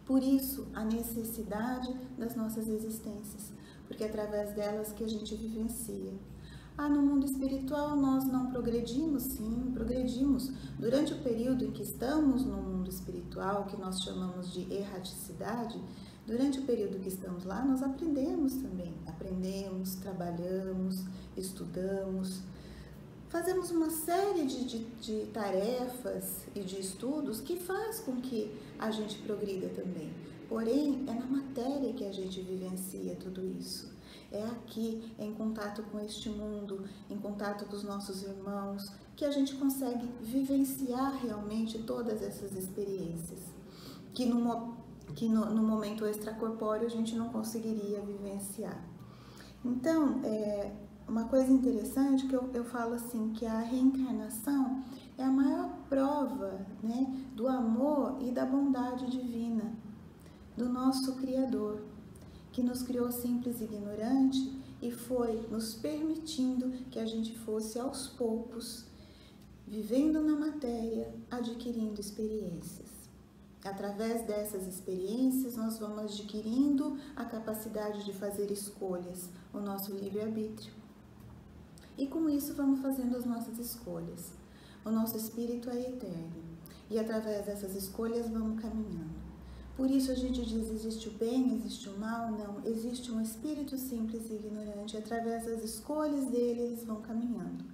Por 0.04 0.22
isso, 0.22 0.66
a 0.74 0.84
necessidade 0.84 1.92
das 2.18 2.34
nossas 2.34 2.68
existências, 2.68 3.52
porque 3.86 4.04
é 4.04 4.08
através 4.08 4.52
delas 4.54 4.92
que 4.92 5.04
a 5.04 5.08
gente 5.08 5.34
vivencia. 5.34 6.12
Ah, 6.76 6.88
no 6.88 7.02
mundo 7.02 7.26
espiritual 7.26 7.94
nós 7.96 8.24
não 8.24 8.50
progredimos? 8.50 9.22
Sim, 9.24 9.70
progredimos. 9.74 10.50
Durante 10.78 11.12
o 11.12 11.18
período 11.18 11.64
em 11.64 11.70
que 11.70 11.82
estamos 11.82 12.44
no 12.44 12.56
mundo 12.56 12.88
espiritual, 12.88 13.66
que 13.66 13.76
nós 13.76 14.00
chamamos 14.00 14.52
de 14.52 14.72
erraticidade, 14.72 15.78
durante 16.26 16.58
o 16.58 16.62
período 16.62 17.00
que 17.00 17.08
estamos 17.08 17.44
lá, 17.44 17.64
nós 17.64 17.82
aprendemos 17.82 18.54
também. 18.54 18.94
Aprendemos, 19.06 19.96
trabalhamos, 19.96 21.04
estudamos, 21.36 22.40
fazemos 23.28 23.70
uma 23.70 23.90
série 23.90 24.46
de, 24.46 24.64
de, 24.64 24.78
de, 25.00 25.26
tarefas 25.32 26.46
e 26.54 26.60
de 26.60 26.80
estudos 26.80 27.40
que 27.40 27.56
faz 27.56 28.00
com 28.00 28.16
que 28.20 28.54
a 28.78 28.90
gente 28.90 29.18
progrida 29.18 29.68
também. 29.68 30.10
Porém, 30.48 31.04
é 31.06 31.14
na 31.14 31.26
matéria 31.26 31.92
que 31.92 32.04
a 32.04 32.12
gente 32.12 32.40
vivencia 32.40 33.14
tudo 33.16 33.46
isso. 33.46 33.89
É 34.32 34.44
aqui, 34.44 35.12
em 35.18 35.34
contato 35.34 35.82
com 35.90 35.98
este 36.00 36.28
mundo, 36.28 36.84
em 37.08 37.18
contato 37.18 37.64
com 37.64 37.74
os 37.74 37.82
nossos 37.82 38.22
irmãos, 38.22 38.92
que 39.16 39.24
a 39.24 39.30
gente 39.30 39.56
consegue 39.56 40.08
vivenciar 40.20 41.14
realmente 41.16 41.78
todas 41.80 42.22
essas 42.22 42.52
experiências, 42.52 43.40
que 44.14 44.24
no, 44.26 44.76
que 45.14 45.28
no, 45.28 45.46
no 45.46 45.62
momento 45.62 46.06
extracorpóreo 46.06 46.86
a 46.86 46.90
gente 46.90 47.16
não 47.16 47.28
conseguiria 47.30 48.00
vivenciar. 48.00 48.82
Então, 49.64 50.20
é, 50.24 50.72
uma 51.08 51.24
coisa 51.24 51.50
interessante 51.52 52.26
que 52.26 52.34
eu, 52.34 52.48
eu 52.54 52.64
falo 52.64 52.94
assim, 52.94 53.32
que 53.32 53.44
a 53.44 53.58
reencarnação 53.58 54.82
é 55.18 55.24
a 55.24 55.30
maior 55.30 55.70
prova 55.88 56.64
né, 56.82 57.26
do 57.34 57.48
amor 57.48 58.16
e 58.20 58.30
da 58.30 58.46
bondade 58.46 59.10
divina 59.10 59.72
do 60.56 60.68
nosso 60.68 61.16
Criador 61.16 61.82
que 62.52 62.62
nos 62.62 62.82
criou 62.82 63.10
simples 63.10 63.60
e 63.60 63.64
ignorante 63.64 64.60
e 64.82 64.90
foi 64.90 65.46
nos 65.50 65.74
permitindo 65.74 66.70
que 66.90 66.98
a 66.98 67.06
gente 67.06 67.36
fosse 67.38 67.78
aos 67.78 68.08
poucos 68.08 68.84
vivendo 69.66 70.20
na 70.20 70.34
matéria, 70.34 71.14
adquirindo 71.30 72.00
experiências. 72.00 72.90
Através 73.64 74.26
dessas 74.26 74.66
experiências, 74.66 75.54
nós 75.54 75.78
vamos 75.78 75.98
adquirindo 76.12 76.98
a 77.14 77.24
capacidade 77.24 78.04
de 78.04 78.12
fazer 78.12 78.50
escolhas, 78.50 79.28
o 79.52 79.60
nosso 79.60 79.92
livre-arbítrio. 79.94 80.72
E 81.96 82.06
com 82.06 82.28
isso, 82.28 82.54
vamos 82.54 82.80
fazendo 82.80 83.16
as 83.16 83.24
nossas 83.26 83.58
escolhas. 83.58 84.32
O 84.84 84.90
nosso 84.90 85.16
espírito 85.16 85.68
é 85.68 85.78
eterno 85.78 86.50
e 86.90 86.98
através 86.98 87.46
dessas 87.46 87.76
escolhas 87.76 88.28
vamos 88.28 88.60
caminhando. 88.60 89.19
Por 89.80 89.90
isso 89.90 90.12
a 90.12 90.14
gente 90.14 90.44
diz: 90.44 90.70
existe 90.70 91.08
o 91.08 91.12
bem, 91.12 91.54
existe 91.54 91.88
o 91.88 91.98
mal? 91.98 92.30
Não, 92.32 92.62
existe 92.66 93.10
um 93.10 93.18
espírito 93.18 93.78
simples 93.78 94.28
e 94.28 94.34
ignorante. 94.34 94.94
Através 94.94 95.46
das 95.46 95.64
escolhas 95.64 96.26
dele, 96.26 96.60
eles 96.60 96.84
vão 96.84 97.00
caminhando. 97.00 97.64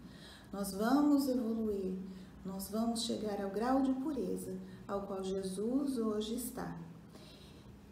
Nós 0.52 0.72
vamos 0.72 1.26
evoluir, 1.26 1.96
nós 2.44 2.70
vamos 2.70 3.02
chegar 3.02 3.42
ao 3.42 3.50
grau 3.50 3.82
de 3.82 3.92
pureza 3.94 4.56
ao 4.86 5.02
qual 5.02 5.25
Jesus 5.25 5.98
hoje 5.98 6.36
está. 6.36 6.78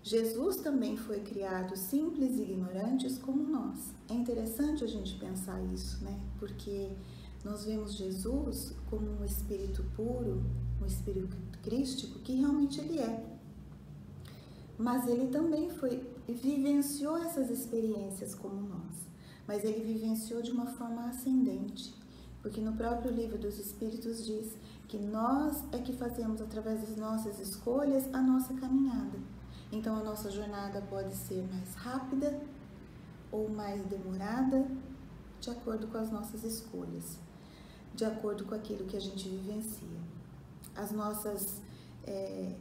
Jesus 0.01 0.59
também 0.59 0.97
foi 0.97 1.19
criado 1.19 1.77
simples 1.77 2.39
e 2.39 2.43
ignorantes 2.43 3.19
como 3.19 3.43
nós. 3.43 3.93
É 4.09 4.15
interessante 4.15 4.85
a 4.85 4.87
gente 4.87 5.17
pensar 5.17 5.61
isso, 5.75 6.05
né? 6.05 6.21
Porque 6.39 6.93
nós 7.45 7.65
vemos 7.65 7.95
Jesus 7.95 8.77
como 8.89 9.11
um 9.11 9.25
espírito 9.25 9.83
puro, 9.97 10.41
um 10.81 10.87
espírito 10.87 11.37
crístico 11.65 12.21
que 12.21 12.35
realmente 12.35 12.79
ele 12.79 13.01
é 13.01 13.34
mas 14.79 15.07
ele 15.07 15.29
também 15.29 15.71
foi 15.71 16.07
vivenciou 16.27 17.17
essas 17.19 17.51
experiências 17.51 18.35
como 18.35 18.61
nós, 18.63 19.07
mas 19.47 19.63
ele 19.65 19.85
vivenciou 19.85 20.43
de 20.43 20.51
uma 20.51 20.67
forma 20.67 21.07
ascendente, 21.09 21.95
porque 22.43 22.61
no 22.61 22.73
próprio 22.73 23.13
livro 23.13 23.39
dos 23.39 23.59
Espíritos 23.59 24.25
diz 24.25 24.57
que 24.89 24.99
nós 24.99 25.63
é 25.73 25.79
que 25.79 25.93
fazemos 25.93 26.41
através 26.41 26.81
das 26.81 26.97
nossas 26.97 27.39
escolhas 27.39 28.13
a 28.13 28.21
nossa 28.21 28.55
caminhada. 28.55 29.19
Então 29.73 29.97
a 29.97 30.03
nossa 30.03 30.31
jornada 30.31 30.81
pode 30.83 31.15
ser 31.15 31.43
mais 31.51 31.75
rápida 31.75 32.41
ou 33.33 33.49
mais 33.49 33.85
demorada, 33.87 34.67
de 35.41 35.51
acordo 35.51 35.89
com 35.89 35.99
as 35.99 36.11
nossas 36.11 36.45
escolhas, 36.45 37.19
de 37.95 38.05
acordo 38.05 38.45
com 38.45 38.55
aquilo 38.55 38.85
que 38.85 38.97
a 38.97 39.01
gente 39.01 39.29
vivencia. 39.29 39.99
As 40.77 40.91
nossas 40.91 41.61
é, 42.07 42.55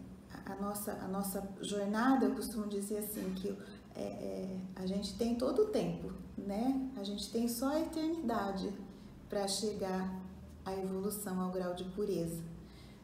a 0.45 0.55
nossa, 0.55 0.93
a 0.93 1.07
nossa 1.07 1.47
jornada, 1.61 2.25
eu 2.25 2.35
costumo 2.35 2.67
dizer 2.67 2.97
assim, 2.97 3.33
que 3.35 3.57
é, 3.95 4.01
é, 4.01 4.59
a 4.75 4.85
gente 4.85 5.15
tem 5.17 5.35
todo 5.35 5.63
o 5.63 5.67
tempo, 5.67 6.11
né? 6.37 6.89
A 6.97 7.03
gente 7.03 7.29
tem 7.31 7.47
só 7.47 7.69
a 7.69 7.79
eternidade 7.79 8.73
para 9.29 9.47
chegar 9.47 10.21
à 10.65 10.73
evolução, 10.73 11.39
ao 11.39 11.51
grau 11.51 11.73
de 11.73 11.83
pureza. 11.85 12.41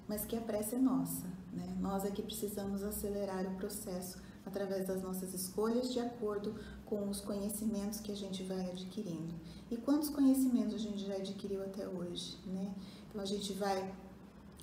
Mas 0.08 0.25
que 0.25 0.36
a 0.36 0.41
prece 0.41 0.75
é 0.75 0.79
nossa, 0.79 1.27
Né? 1.53 1.77
Nós 1.79 2.05
é 2.05 2.12
que 2.12 2.22
precisamos 2.22 2.84
acelerar 2.84 3.46
o 3.46 3.55
processo 3.55 4.19
através 4.46 4.88
das 4.88 5.01
nossas 5.01 5.34
escolhas 5.34 5.91
de 5.91 6.00
acordo 6.00 6.55
com 6.86 7.08
os 7.08 7.22
conhecimentos 7.22 8.00
que 8.00 8.12
a 8.12 8.15
gente 8.15 8.43
vai 8.43 8.69
adquirindo. 8.72 9.34
E 9.69 9.77
quantos 9.77 10.10
conhecimentos 10.10 10.74
a 10.75 10.77
gente 10.79 11.05
já 11.05 11.15
adquiriu 11.15 11.63
até 11.63 11.88
hoje, 11.88 12.38
né? 12.46 12.74
Então 13.08 13.22
a 13.22 13.25
gente 13.25 13.53
vai 13.53 13.93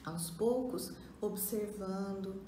aos 0.04 0.30
poucos 0.30 0.92
observando. 1.20 2.40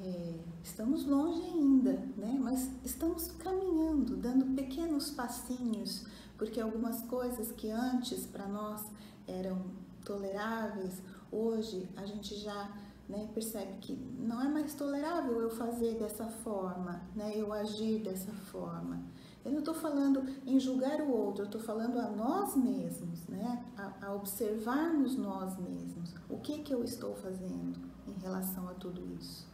É, 0.00 0.38
estamos 0.62 1.04
longe 1.04 1.42
ainda, 1.42 1.92
né? 2.16 2.38
Mas 2.40 2.70
estamos 2.84 3.28
caminhando, 3.32 4.16
dando 4.16 4.54
pequenos 4.54 5.10
passinhos, 5.10 6.04
porque 6.36 6.60
algumas 6.60 7.02
coisas 7.02 7.52
que 7.52 7.70
antes 7.70 8.26
para 8.26 8.46
nós 8.48 8.84
eram 9.26 9.62
toleráveis, 10.04 11.02
hoje 11.30 11.88
a 11.96 12.04
gente 12.04 12.36
já 12.36 12.70
né, 13.08 13.28
percebe 13.34 13.78
que 13.80 13.92
não 13.92 14.40
é 14.40 14.48
mais 14.48 14.74
tolerável 14.74 15.40
eu 15.40 15.50
fazer 15.50 15.98
dessa 15.98 16.26
forma, 16.26 17.02
né, 17.14 17.32
eu 17.36 17.52
agir 17.52 18.02
dessa 18.02 18.32
forma. 18.32 19.02
Eu 19.44 19.50
não 19.50 19.58
estou 19.58 19.74
falando 19.74 20.24
em 20.46 20.58
julgar 20.58 21.00
o 21.00 21.10
outro, 21.10 21.42
eu 21.42 21.46
estou 21.46 21.60
falando 21.60 21.98
a 21.98 22.08
nós 22.10 22.56
mesmos, 22.56 23.26
né, 23.26 23.64
a, 23.76 24.06
a, 24.06 24.14
observarmos 24.14 25.16
nós 25.16 25.58
mesmos. 25.58 26.14
O 26.30 26.38
que, 26.38 26.58
que 26.62 26.72
eu 26.72 26.84
estou 26.84 27.14
fazendo 27.16 27.78
em 28.06 28.20
relação 28.20 28.68
a 28.68 28.74
tudo 28.74 29.04
isso? 29.20 29.51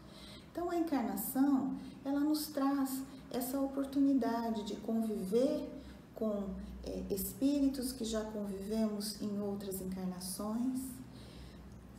Então, 0.58 0.70
a 0.70 0.76
encarnação, 0.76 1.76
ela 2.04 2.18
nos 2.18 2.48
traz 2.48 3.00
essa 3.30 3.60
oportunidade 3.60 4.64
de 4.64 4.74
conviver 4.74 5.70
com 6.16 6.48
é, 6.82 7.04
espíritos 7.14 7.92
que 7.92 8.04
já 8.04 8.24
convivemos 8.24 9.22
em 9.22 9.40
outras 9.40 9.80
encarnações, 9.80 10.80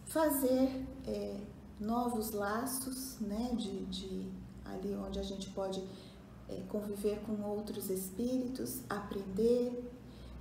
fazer 0.07 0.85
é, 1.07 1.39
novos 1.79 2.31
laços, 2.31 3.17
né, 3.21 3.49
de, 3.55 3.85
de, 3.85 4.27
ali 4.65 4.93
onde 4.93 5.19
a 5.19 5.23
gente 5.23 5.49
pode 5.51 5.81
é, 6.49 6.61
conviver 6.67 7.21
com 7.21 7.41
outros 7.41 7.89
espíritos, 7.89 8.81
aprender, 8.89 9.89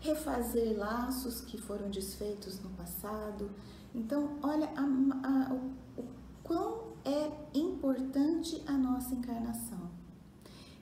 refazer 0.00 0.76
laços 0.76 1.40
que 1.42 1.56
foram 1.56 1.88
desfeitos 1.88 2.58
no 2.64 2.70
passado. 2.70 3.48
Então, 3.94 4.40
olha 4.42 4.68
a, 4.74 4.82
a, 4.82 5.54
o, 5.54 6.00
o 6.00 6.08
quão 6.42 6.87
é 7.08 7.32
importante 7.54 8.62
a 8.66 8.72
nossa 8.72 9.14
encarnação 9.14 9.90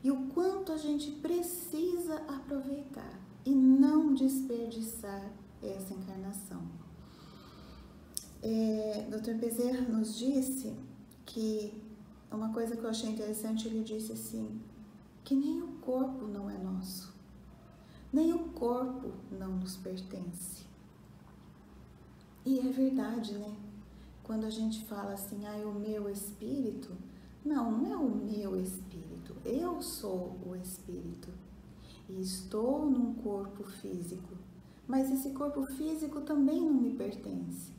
e 0.02 0.11
o 0.11 0.26
quanto 0.28 0.73
a 0.73 0.76
gente 0.76 1.11
precisa 1.12 2.16
aproveitar 2.28 3.18
e 3.45 3.50
não 3.54 4.12
desperdiçar 4.12 5.30
essa 5.62 5.95
encarnação. 5.95 6.62
É, 8.42 9.09
Dr. 9.09 9.35
Bezerra 9.35 9.83
nos 9.83 10.18
disse 10.18 10.75
que 11.25 11.80
uma 12.30 12.52
coisa 12.52 12.76
que 12.76 12.85
eu 12.85 12.90
achei 12.90 13.11
interessante, 13.11 13.68
ele 13.68 13.83
disse 13.85 14.12
assim, 14.12 14.61
que 15.25 15.35
nem 15.35 15.62
o 15.62 15.68
corpo 15.80 16.26
não 16.26 16.50
é 16.50 16.59
nosso, 16.59 17.14
nem 18.12 18.33
o 18.33 18.50
corpo 18.50 19.12
não 19.30 19.56
nos 19.56 19.76
pertence. 19.76 20.66
E 22.45 22.59
é 22.61 22.71
verdade, 22.71 23.33
né? 23.35 23.66
Quando 24.26 24.45
a 24.45 24.50
gente 24.50 24.85
fala 24.87 25.12
assim, 25.12 25.47
ah, 25.47 25.56
o 25.68 25.73
meu 25.73 26.11
espírito, 26.11 26.90
não, 27.45 27.71
não 27.71 27.92
é 27.92 27.97
o 27.97 28.09
meu 28.09 28.61
espírito, 28.61 29.37
eu 29.45 29.80
sou 29.80 30.37
o 30.45 30.56
espírito 30.56 31.28
e 32.09 32.21
estou 32.21 32.90
num 32.90 33.14
corpo 33.14 33.62
físico, 33.62 34.37
mas 34.85 35.12
esse 35.12 35.30
corpo 35.30 35.64
físico 35.66 36.23
também 36.23 36.61
não 36.61 36.75
me 36.75 36.92
pertence. 36.95 37.71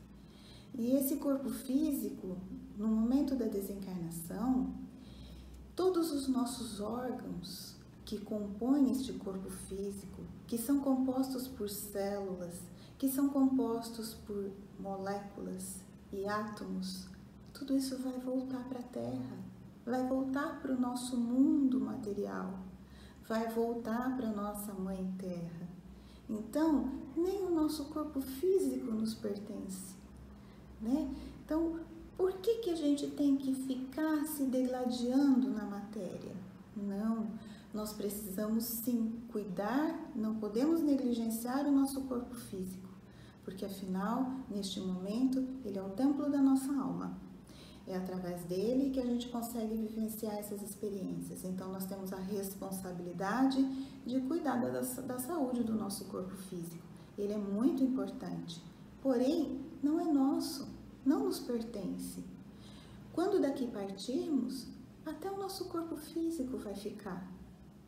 E 0.74 0.96
esse 0.96 1.18
corpo 1.18 1.50
físico, 1.50 2.38
no 2.78 2.88
momento 2.88 3.36
da 3.36 3.46
desencarnação, 3.46 4.74
todos 5.76 6.14
os 6.14 6.30
nossos 6.30 6.80
órgãos 6.80 7.76
que 8.06 8.20
compõem 8.20 8.90
este 8.90 9.12
corpo 9.12 9.50
físico, 9.50 10.22
que 10.48 10.58
são 10.58 10.80
compostos 10.80 11.46
por 11.46 11.70
células, 11.70 12.56
que 12.98 13.10
são 13.10 13.28
compostos 13.28 14.14
por 14.14 14.50
moléculas 14.80 15.86
e 16.12 16.28
átomos, 16.28 17.08
tudo 17.54 17.76
isso 17.76 17.98
vai 17.98 18.18
voltar 18.20 18.64
para 18.70 18.80
a 18.80 18.84
Terra, 18.84 19.38
vai 19.86 20.08
voltar 20.08 20.60
para 20.62 20.74
o 20.74 20.80
nosso 20.80 21.18
mundo 21.18 21.80
material, 21.80 22.60
vai 23.28 23.48
voltar 23.50 24.16
para 24.16 24.28
a 24.28 24.34
nossa 24.34 24.74
Mãe 24.74 25.14
Terra. 25.18 25.68
Então, 26.30 26.92
nem 27.16 27.46
o 27.46 27.56
nosso 27.56 27.86
corpo 27.86 28.20
físico 28.22 28.92
nos 28.92 29.14
pertence 29.14 29.98
né? 30.82 31.14
Então, 31.44 31.80
por 32.16 32.34
que, 32.34 32.56
que 32.56 32.70
a 32.70 32.76
gente 32.76 33.08
tem 33.08 33.38
que 33.38 33.54
ficar 33.54 34.26
se 34.26 34.44
degladiando 34.44 35.50
na 35.50 35.64
matéria? 35.64 36.36
Não, 36.76 37.28
nós 37.74 37.94
precisamos 37.94 38.64
sim 38.64 39.14
cuidar, 39.30 40.12
não 40.16 40.36
podemos 40.36 40.82
negligenciar 40.82 41.66
o 41.66 41.72
nosso 41.72 42.02
corpo 42.02 42.36
físico, 42.36 42.87
porque 43.48 43.64
afinal, 43.64 44.30
neste 44.50 44.78
momento, 44.82 45.40
ele 45.64 45.80
é 45.80 45.82
o 45.82 45.92
templo 45.92 46.30
da 46.30 46.42
nossa 46.42 46.70
alma. 46.74 47.18
É 47.88 47.96
através 47.96 48.44
dele 48.44 48.90
que 48.90 49.00
a 49.00 49.06
gente 49.06 49.30
consegue 49.30 49.74
vivenciar 49.74 50.36
essas 50.36 50.62
experiências. 50.62 51.46
Então, 51.46 51.72
nós 51.72 51.86
temos 51.86 52.12
a 52.12 52.18
responsabilidade 52.18 53.64
de 54.06 54.20
cuidar 54.20 54.58
da, 54.58 54.82
da 54.82 55.18
saúde 55.18 55.64
do 55.64 55.74
nosso 55.74 56.04
corpo 56.10 56.36
físico. 56.36 56.84
Ele 57.18 57.32
é 57.32 57.38
muito 57.38 57.82
importante. 57.82 58.62
Porém, 59.02 59.62
não 59.82 59.98
é 59.98 60.12
nosso, 60.12 60.68
não 61.06 61.24
nos 61.24 61.40
pertence. 61.40 62.22
Quando 63.14 63.40
daqui 63.40 63.66
partirmos, 63.66 64.68
até 65.06 65.32
o 65.32 65.38
nosso 65.38 65.70
corpo 65.70 65.96
físico 65.96 66.58
vai 66.58 66.76
ficar, 66.76 67.26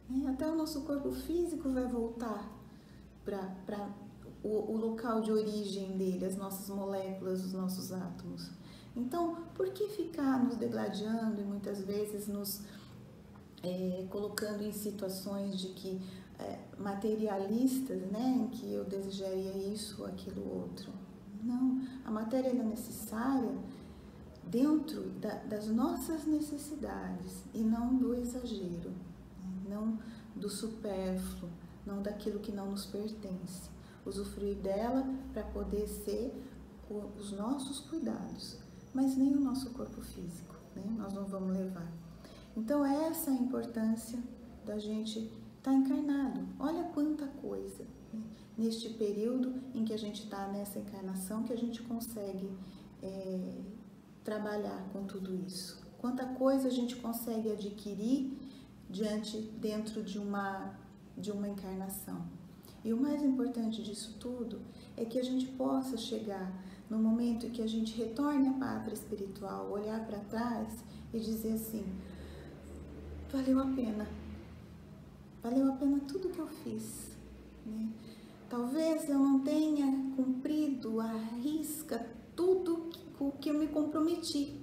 né? 0.09 0.25
até 0.29 0.49
o 0.49 0.55
nosso 0.55 0.83
corpo 0.83 1.11
físico 1.11 1.69
vai 1.69 1.85
voltar 1.85 2.49
para 3.25 4.08
o, 4.43 4.73
o 4.73 4.77
local 4.77 5.21
de 5.21 5.31
origem 5.31 5.97
dele, 5.97 6.25
as 6.25 6.35
nossas 6.35 6.69
moléculas, 6.69 7.43
os 7.43 7.53
nossos 7.53 7.91
átomos. 7.91 8.49
Então, 8.95 9.43
por 9.55 9.69
que 9.69 9.87
ficar 9.89 10.43
nos 10.43 10.57
degladiando 10.57 11.39
e 11.41 11.43
muitas 11.43 11.81
vezes 11.81 12.27
nos 12.27 12.61
é, 13.63 14.05
colocando 14.09 14.63
em 14.63 14.71
situações 14.71 15.59
de 15.59 15.69
que 15.69 16.01
é, 16.39 16.59
materialistas, 16.77 18.01
né, 18.11 18.37
em 18.41 18.47
que 18.47 18.73
eu 18.73 18.85
desejaria 18.85 19.57
isso 19.57 20.05
aquilo 20.05 20.41
outro? 20.61 20.91
Não, 21.43 21.81
a 22.03 22.11
matéria 22.11 22.49
é 22.49 22.53
necessária 22.53 23.55
dentro 24.49 25.09
da, 25.21 25.35
das 25.35 25.67
nossas 25.67 26.25
necessidades 26.25 27.43
e 27.53 27.59
não 27.59 27.95
do 27.95 28.15
exagero, 28.15 28.89
né? 28.89 29.69
não 29.69 29.99
do 30.35 30.49
supérfluo, 30.49 31.49
não 31.85 32.01
daquilo 32.01 32.39
que 32.39 32.51
não 32.51 32.71
nos 32.71 32.85
pertence. 32.85 33.69
Usufruir 34.09 34.57
dela 34.57 35.07
para 35.31 35.43
poder 35.43 35.87
ser 35.87 36.33
os 37.17 37.31
nossos 37.31 37.79
cuidados, 37.81 38.57
mas 38.93 39.15
nem 39.15 39.35
o 39.35 39.39
nosso 39.39 39.69
corpo 39.71 40.01
físico, 40.01 40.55
né? 40.75 40.83
nós 40.97 41.13
não 41.13 41.25
vamos 41.25 41.55
levar. 41.55 41.87
Então, 42.57 42.83
essa 42.83 43.29
é 43.29 43.33
a 43.33 43.37
importância 43.37 44.19
da 44.65 44.79
gente 44.79 45.19
estar 45.19 45.71
tá 45.71 45.73
encarnado. 45.73 46.41
Olha 46.59 46.83
quanta 46.85 47.27
coisa 47.27 47.85
neste 48.57 48.89
período 48.89 49.61
em 49.73 49.85
que 49.85 49.93
a 49.93 49.97
gente 49.97 50.23
está 50.23 50.47
nessa 50.47 50.79
encarnação 50.79 51.43
que 51.43 51.53
a 51.53 51.57
gente 51.57 51.81
consegue 51.83 52.49
é, 53.01 53.61
trabalhar 54.23 54.89
com 54.91 55.05
tudo 55.05 55.33
isso. 55.45 55.81
Quanta 55.99 56.25
coisa 56.25 56.67
a 56.67 56.71
gente 56.71 56.95
consegue 56.95 57.51
adquirir 57.51 58.37
diante 58.89 59.37
dentro 59.37 60.03
de 60.03 60.17
uma 60.17 60.73
de 61.17 61.31
uma 61.31 61.49
encarnação. 61.49 62.25
E 62.83 62.93
o 62.93 62.97
mais 62.97 63.21
importante 63.23 63.83
disso 63.83 64.15
tudo 64.19 64.61
é 64.95 65.03
que 65.03 65.19
a 65.19 65.23
gente 65.23 65.47
possa 65.47 65.97
chegar 65.97 66.51
no 66.89 66.97
momento 66.97 67.45
em 67.45 67.49
que 67.49 67.61
a 67.61 67.67
gente 67.67 67.95
retorne 67.97 68.47
à 68.47 68.53
pátria 68.53 68.93
espiritual, 68.93 69.69
olhar 69.69 70.05
para 70.05 70.19
trás 70.19 70.83
e 71.13 71.19
dizer 71.19 71.53
assim: 71.53 71.85
valeu 73.31 73.59
a 73.59 73.65
pena, 73.65 74.07
valeu 75.43 75.71
a 75.71 75.75
pena 75.75 75.99
tudo 76.07 76.29
que 76.29 76.39
eu 76.39 76.47
fiz. 76.47 77.17
Né? 77.65 77.89
Talvez 78.49 79.07
eu 79.07 79.19
não 79.19 79.41
tenha 79.41 79.85
cumprido 80.15 80.99
a 80.99 81.13
risca 81.43 82.03
tudo 82.35 82.89
o 83.19 83.31
que 83.31 83.49
eu 83.49 83.53
me 83.53 83.67
comprometi. 83.67 84.58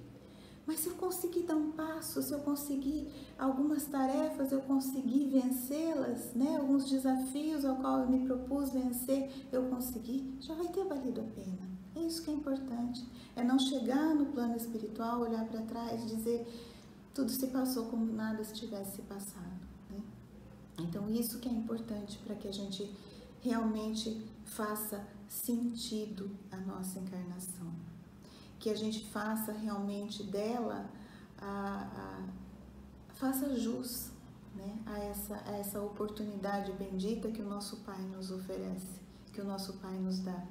Mas 0.66 0.80
se 0.80 0.88
eu 0.88 0.94
conseguir 0.96 1.42
dar 1.44 1.54
um 1.54 1.70
passo, 1.70 2.20
se 2.20 2.32
eu 2.32 2.40
conseguir 2.40 3.08
algumas 3.38 3.84
tarefas, 3.86 4.50
eu 4.50 4.60
conseguir 4.62 5.28
vencê-las, 5.28 6.34
né? 6.34 6.56
alguns 6.56 6.90
desafios 6.90 7.64
ao 7.64 7.76
qual 7.76 8.00
eu 8.00 8.08
me 8.08 8.26
propus 8.26 8.70
vencer, 8.70 9.46
eu 9.52 9.62
consegui, 9.66 10.34
já 10.40 10.54
vai 10.54 10.66
ter 10.68 10.84
valido 10.84 11.20
a 11.20 11.24
pena. 11.24 11.66
É 11.94 12.00
isso 12.00 12.22
que 12.22 12.30
é 12.30 12.34
importante. 12.34 13.06
É 13.36 13.44
não 13.44 13.58
chegar 13.58 14.14
no 14.14 14.26
plano 14.26 14.56
espiritual, 14.56 15.20
olhar 15.20 15.46
para 15.46 15.62
trás 15.62 16.02
e 16.02 16.06
dizer 16.06 16.46
tudo 17.14 17.30
se 17.30 17.46
passou 17.46 17.86
como 17.86 18.12
nada 18.12 18.42
se 18.44 18.52
tivesse 18.52 19.00
passado. 19.02 19.60
Né? 19.88 20.02
Então, 20.80 21.08
isso 21.08 21.38
que 21.38 21.48
é 21.48 21.52
importante 21.52 22.18
para 22.18 22.34
que 22.34 22.48
a 22.48 22.52
gente 22.52 22.90
realmente 23.40 24.22
faça 24.44 25.06
sentido 25.28 26.30
a 26.50 26.56
nossa 26.56 26.98
encarnação. 26.98 27.72
Que 28.58 28.70
a 28.70 28.74
gente 28.76 29.04
faça 29.10 29.52
realmente 29.52 30.22
dela 30.22 30.88
a, 31.38 31.88
a 31.94 33.14
faça 33.14 33.56
jus 33.56 34.10
né, 34.56 34.78
a, 34.86 34.98
essa, 34.98 35.42
a 35.46 35.56
essa 35.56 35.80
oportunidade 35.80 36.72
bendita 36.72 37.30
que 37.30 37.42
o 37.42 37.48
nosso 37.48 37.78
Pai 37.78 38.00
nos 38.00 38.30
oferece, 38.30 39.00
que 39.32 39.40
o 39.40 39.44
nosso 39.44 39.74
Pai 39.74 39.96
nos 39.98 40.20
dá. 40.20 40.44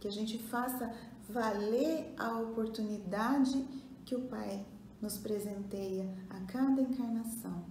Que 0.00 0.08
a 0.08 0.12
gente 0.12 0.38
faça 0.38 0.92
valer 1.28 2.14
a 2.18 2.38
oportunidade 2.38 3.64
que 4.04 4.14
o 4.14 4.22
Pai 4.22 4.66
nos 5.00 5.16
presenteia 5.16 6.12
a 6.28 6.40
cada 6.40 6.82
encarnação. 6.82 7.64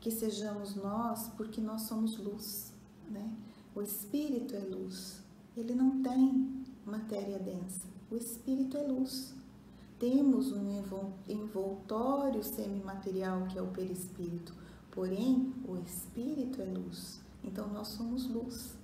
Que 0.00 0.10
sejamos 0.10 0.74
nós, 0.76 1.28
porque 1.36 1.60
nós 1.60 1.82
somos 1.82 2.16
luz, 2.16 2.72
né? 3.10 3.36
O 3.74 3.82
Espírito 3.82 4.54
é 4.54 4.60
luz. 4.60 5.22
Ele 5.56 5.74
não 5.74 6.02
tem 6.02 6.64
matéria 6.86 7.38
densa. 7.38 7.89
O 8.10 8.16
Espírito 8.16 8.76
é 8.76 8.82
luz. 8.82 9.36
Temos 9.96 10.50
um 10.50 10.68
envoltório 11.28 12.42
semimaterial 12.42 13.46
que 13.46 13.56
é 13.56 13.62
o 13.62 13.68
perispírito, 13.68 14.52
porém 14.90 15.54
o 15.64 15.76
Espírito 15.76 16.60
é 16.60 16.64
luz. 16.64 17.20
Então 17.44 17.68
nós 17.68 17.86
somos 17.86 18.28
luz. 18.28 18.74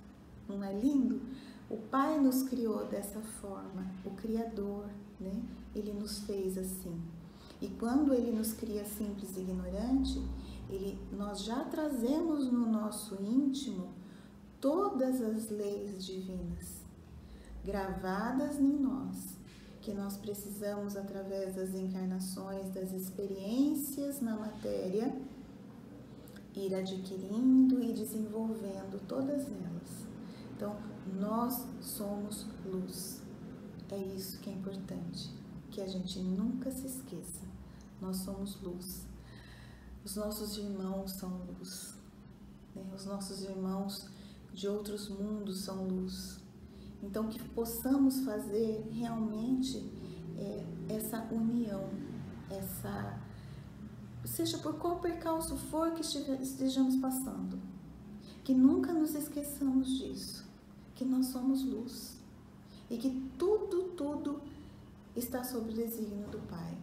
Não 0.47 0.63
é 0.63 0.71
lindo? 0.71 1.19
O 1.69 1.75
Pai 1.75 2.17
nos 2.21 2.43
criou 2.43 2.85
dessa 2.85 3.19
forma, 3.19 3.91
o 4.05 4.11
Criador, 4.11 4.85
né? 5.19 5.43
Ele 5.75 5.91
nos 5.91 6.19
fez 6.19 6.57
assim. 6.57 6.97
E 7.61 7.67
quando 7.67 8.13
ele 8.13 8.31
nos 8.31 8.53
cria 8.53 8.85
simples 8.85 9.35
e 9.35 9.41
ignorante, 9.41 10.21
ele, 10.69 10.97
nós 11.11 11.43
já 11.43 11.65
trazemos 11.65 12.49
no 12.49 12.65
nosso 12.65 13.21
íntimo 13.21 13.89
todas 14.61 15.21
as 15.21 15.49
leis 15.49 16.05
divinas 16.05 16.76
gravadas 17.67 18.57
em 18.57 18.79
nós, 18.79 19.37
que 19.81 19.93
nós 19.93 20.15
precisamos, 20.15 20.95
através 20.95 21.53
das 21.53 21.75
encarnações, 21.75 22.73
das 22.73 22.93
experiências 22.93 24.21
na 24.21 24.37
matéria, 24.37 25.13
ir 26.55 26.73
adquirindo 26.73 27.83
e 27.83 27.91
desenvolvendo 27.91 29.05
todas 29.05 29.47
elas. 29.47 30.07
Então, 30.55 30.77
nós 31.19 31.67
somos 31.81 32.47
luz. 32.65 33.21
É 33.91 33.97
isso 33.97 34.39
que 34.39 34.49
é 34.49 34.53
importante, 34.53 35.29
que 35.69 35.81
a 35.81 35.87
gente 35.87 36.19
nunca 36.19 36.71
se 36.71 36.87
esqueça. 36.87 37.45
Nós 38.01 38.17
somos 38.17 38.59
luz. 38.61 39.05
Os 40.05 40.15
nossos 40.15 40.57
irmãos 40.57 41.11
são 41.11 41.29
luz. 41.59 41.95
Né? 42.73 42.83
Os 42.95 43.05
nossos 43.05 43.43
irmãos 43.43 44.07
de 44.53 44.69
outros 44.69 45.09
mundos 45.09 45.59
são 45.59 45.85
luz. 45.85 46.46
Então, 47.01 47.27
que 47.27 47.41
possamos 47.49 48.21
fazer 48.21 48.87
realmente 48.91 49.77
é, 50.37 50.65
essa 50.89 51.21
união, 51.31 51.89
essa 52.49 53.19
seja 54.25 54.57
por 54.57 54.75
qual 54.75 54.99
percalço 54.99 55.55
for 55.55 55.91
que 55.91 56.01
estejamos 56.01 56.97
passando, 56.97 57.59
que 58.43 58.53
nunca 58.53 58.93
nos 58.93 59.15
esqueçamos 59.15 59.97
disso. 59.97 60.45
Que 60.95 61.05
nós 61.05 61.27
somos 61.27 61.63
luz. 61.63 62.17
E 62.89 62.97
que 62.97 63.31
tudo, 63.37 63.89
tudo 63.95 64.41
está 65.15 65.43
sob 65.43 65.69
o 65.69 65.73
desígnio 65.73 66.27
do 66.29 66.39
Pai. 66.47 66.77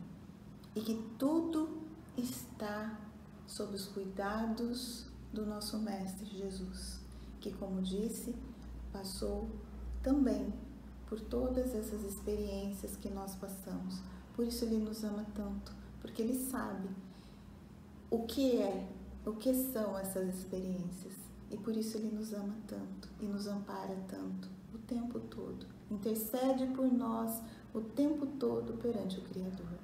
E 0.74 0.80
que 0.80 0.94
tudo 1.18 1.68
está 2.16 2.98
sob 3.46 3.74
os 3.74 3.86
cuidados 3.88 5.06
do 5.32 5.44
nosso 5.44 5.78
Mestre 5.78 6.26
Jesus, 6.26 7.00
que, 7.40 7.52
como 7.52 7.82
disse, 7.82 8.34
passou 8.92 9.48
também 10.04 10.52
por 11.06 11.20
todas 11.20 11.74
essas 11.74 12.04
experiências 12.04 12.94
que 12.96 13.08
nós 13.08 13.34
passamos. 13.34 14.00
Por 14.36 14.46
isso 14.46 14.64
ele 14.64 14.78
nos 14.78 15.02
ama 15.02 15.26
tanto, 15.34 15.72
porque 16.00 16.22
ele 16.22 16.34
sabe 16.34 16.88
o 18.10 18.24
que 18.24 18.58
é, 18.60 18.88
o 19.24 19.32
que 19.32 19.52
são 19.54 19.98
essas 19.98 20.28
experiências. 20.36 21.14
E 21.50 21.56
por 21.56 21.76
isso 21.76 21.96
ele 21.96 22.14
nos 22.14 22.32
ama 22.32 22.54
tanto 22.66 23.08
e 23.20 23.26
nos 23.26 23.46
ampara 23.46 23.96
tanto 24.08 24.48
o 24.74 24.78
tempo 24.78 25.18
todo. 25.20 25.66
Intercede 25.90 26.66
por 26.68 26.90
nós 26.92 27.40
o 27.72 27.80
tempo 27.80 28.26
todo 28.26 28.74
perante 28.74 29.18
o 29.18 29.22
Criador. 29.22 29.78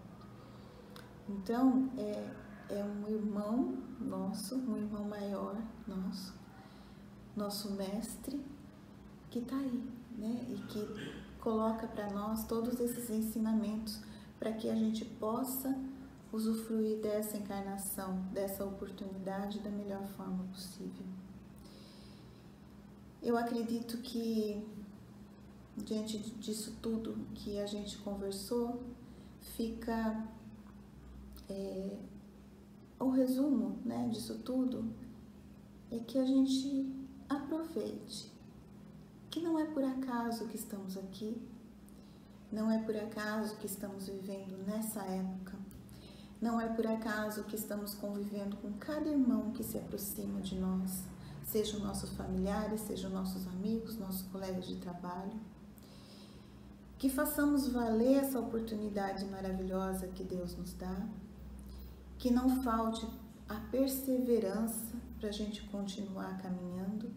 Então, 1.28 1.90
é, 1.96 2.28
é 2.70 2.85
um 2.85 3.09
irmão 3.09 3.78
nosso, 4.00 4.56
um 4.56 4.76
irmão 4.76 5.04
maior 5.04 5.56
nosso, 5.87 6.35
nosso 7.37 7.72
mestre, 7.74 8.44
que 9.30 9.38
está 9.38 9.56
aí, 9.56 10.00
né? 10.16 10.44
E 10.49 10.57
que 10.68 10.87
coloca 11.40 11.87
para 11.87 12.11
nós 12.11 12.46
todos 12.46 12.79
esses 12.81 13.11
ensinamentos 13.11 14.01
para 14.38 14.53
que 14.53 14.68
a 14.68 14.75
gente 14.75 15.05
possa 15.05 15.79
usufruir 16.33 16.99
dessa 16.99 17.37
encarnação, 17.37 18.23
dessa 18.33 18.64
oportunidade 18.64 19.59
da 19.61 19.70
melhor 19.70 20.07
forma 20.16 20.44
possível. 20.44 21.05
Eu 23.23 23.37
acredito 23.37 23.99
que, 23.99 24.64
diante 25.77 26.18
disso 26.18 26.77
tudo 26.81 27.27
que 27.35 27.59
a 27.59 27.66
gente 27.66 27.99
conversou, 27.99 28.81
fica 29.57 30.27
é, 31.49 31.99
o 32.99 33.11
resumo 33.11 33.79
né, 33.85 34.09
disso 34.11 34.38
tudo 34.38 34.85
é 35.90 35.99
que 35.99 36.18
a 36.18 36.25
gente 36.25 36.87
aproveite 37.29 38.31
que 39.31 39.40
não 39.40 39.59
é 39.59 39.64
por 39.64 39.85
acaso 39.85 40.47
que 40.47 40.57
estamos 40.57 40.97
aqui, 40.97 41.40
não 42.51 42.71
é 42.71 42.79
por 42.79 42.97
acaso 42.97 43.57
que 43.57 43.66
estamos 43.66 44.09
vivendo 44.09 44.59
nessa 44.66 45.03
época, 45.03 45.57
não 46.40 46.61
é 46.61 46.69
por 46.69 46.87
acaso 46.87 47.45
que 47.45 47.55
estamos 47.55 47.95
convivendo 47.95 48.57
com 48.57 48.73
cada 48.73 49.09
irmão 49.09 49.53
que 49.53 49.62
se 49.62 49.79
aproxima 49.79 50.40
de 50.40 50.59
nós 50.59 51.05
sejam 51.51 51.81
nossos 51.81 52.11
familiares, 52.11 52.81
sejam 52.83 53.11
nossos 53.11 53.47
amigos, 53.49 53.99
nossos 53.99 54.23
colegas 54.29 54.66
de 54.66 54.77
trabalho. 54.77 55.33
Que 56.97 57.09
façamos 57.09 57.69
valer 57.69 58.19
essa 58.19 58.38
oportunidade 58.38 59.25
maravilhosa 59.25 60.07
que 60.09 60.23
Deus 60.23 60.57
nos 60.57 60.75
dá, 60.75 61.09
que 62.19 62.31
não 62.31 62.62
falte 62.62 63.07
a 63.49 63.57
perseverança 63.57 64.95
para 65.19 65.31
a 65.31 65.33
gente 65.33 65.62
continuar 65.64 66.40
caminhando 66.40 67.11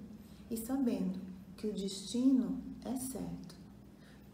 e 0.50 0.58
sabendo 0.58 1.33
que 1.64 1.68
o 1.70 1.72
destino 1.72 2.62
é 2.84 2.94
certo. 2.98 3.56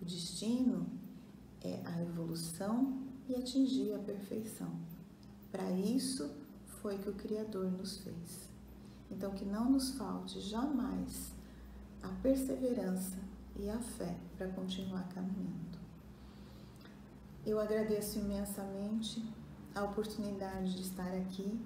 O 0.02 0.06
destino 0.06 0.88
é 1.62 1.80
a 1.86 2.02
evolução 2.02 3.04
e 3.28 3.36
atingir 3.36 3.94
a 3.94 4.00
perfeição. 4.00 4.72
Para 5.52 5.70
isso 5.70 6.28
foi 6.82 6.98
que 6.98 7.08
o 7.08 7.14
Criador 7.14 7.72
nos 7.72 8.00
fez. 8.00 8.50
Então, 9.12 9.30
que 9.36 9.46
não 9.46 9.70
nos 9.70 9.92
falte 9.92 10.42
jamais 10.42 11.36
a 12.02 12.08
perseverança 12.08 13.20
e 13.60 13.70
a 13.70 13.78
fé 13.78 14.18
para 14.36 14.48
continuar 14.48 15.08
caminhando. 15.10 15.78
Eu 17.46 17.60
agradeço 17.60 18.18
imensamente 18.18 19.24
a 19.76 19.84
oportunidade 19.84 20.74
de 20.74 20.82
estar 20.82 21.14
aqui, 21.14 21.60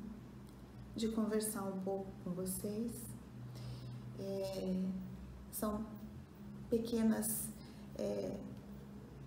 de 0.94 1.08
conversar 1.08 1.64
um 1.64 1.80
pouco 1.80 2.12
com 2.22 2.32
vocês. 2.32 2.92
É, 4.20 4.84
são 5.54 5.86
pequenas 6.70 7.48
é, 7.96 8.36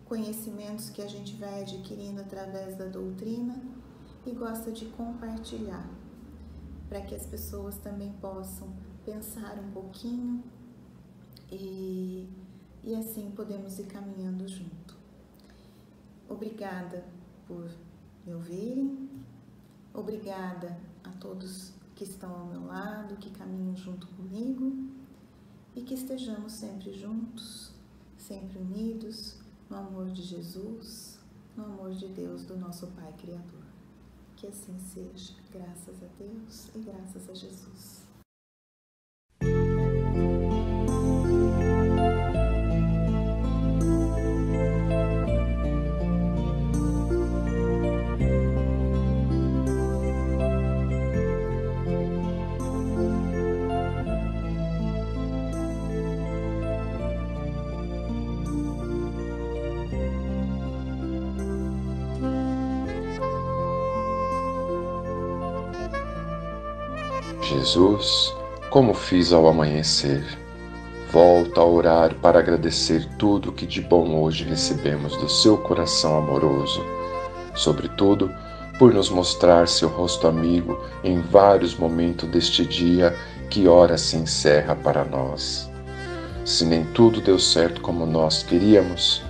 conhecimentos 0.05 0.91
que 0.91 1.01
a 1.01 1.07
gente 1.07 1.37
vai 1.37 1.63
adquirindo 1.63 2.21
através 2.21 2.77
da 2.77 2.87
doutrina 2.87 3.57
e 4.27 4.33
gosta 4.33 4.73
de 4.73 4.87
compartilhar 4.87 5.89
para 6.89 7.01
que 7.01 7.15
as 7.15 7.25
pessoas 7.27 7.79
também 7.79 8.13
possam 8.15 8.69
pensar 9.05 9.57
um 9.59 9.71
pouquinho 9.71 10.43
e, 11.51 12.29
e 12.83 12.95
assim 12.97 13.31
podemos 13.31 13.79
ir 13.79 13.87
caminhando 13.87 14.49
junto. 14.49 14.97
Obrigada 16.29 17.05
por 17.47 17.71
me 18.27 18.35
ouvirem, 18.35 19.09
obrigada 19.95 20.77
a 21.05 21.11
todos 21.11 21.73
que 21.95 22.03
estão 22.03 22.35
ao 22.35 22.47
meu 22.47 22.67
lado, 22.67 23.17
que 23.17 23.31
caminham 23.31 23.77
junto 23.77 24.09
comigo 24.09 24.96
e 25.77 25.83
que 25.83 25.93
estejamos 25.93 26.55
sempre 26.55 26.93
juntos, 26.99 27.71
sempre 28.17 28.59
unidos 28.59 29.37
no 29.69 29.77
amor 29.77 30.11
de 30.11 30.23
Jesus, 30.23 31.19
no 31.55 31.67
amor 31.67 31.93
de 31.93 32.09
Deus, 32.09 32.45
do 32.45 32.57
nosso 32.57 32.87
Pai 32.89 33.13
Criador. 33.19 33.67
Que 34.37 34.47
assim 34.47 34.79
seja, 34.81 35.35
graças 35.53 36.03
a 36.03 36.07
Deus 36.19 36.71
e 36.75 36.79
graças 36.79 37.29
a 37.29 37.35
Jesus. 37.35 38.06
Jesus, 67.67 68.33
como 68.71 68.95
fiz 68.95 69.33
ao 69.33 69.49
amanhecer, 69.49 70.25
volto 71.11 71.61
a 71.61 71.65
orar 71.65 72.15
para 72.15 72.39
agradecer 72.39 73.05
tudo 73.19 73.51
que 73.51 73.67
de 73.67 73.81
bom 73.81 74.23
hoje 74.23 74.45
recebemos 74.45 75.17
do 75.17 75.29
seu 75.29 75.59
coração 75.59 76.17
amoroso, 76.17 76.81
sobretudo 77.57 78.33
por 78.79 78.95
nos 78.95 79.11
mostrar 79.11 79.67
seu 79.67 79.89
rosto 79.89 80.29
amigo 80.29 80.81
em 81.03 81.21
vários 81.21 81.75
momentos 81.75 82.29
deste 82.29 82.65
dia 82.65 83.13
que 83.51 83.67
ora 83.67 83.99
se 83.99 84.17
encerra 84.17 84.77
para 84.77 85.05
nós. 85.05 85.69
Se 86.45 86.65
nem 86.65 86.85
tudo 86.85 87.21
deu 87.21 87.39
certo 87.39 87.81
como 87.81 88.07
nós 88.07 88.45
queríamos, 88.45 89.25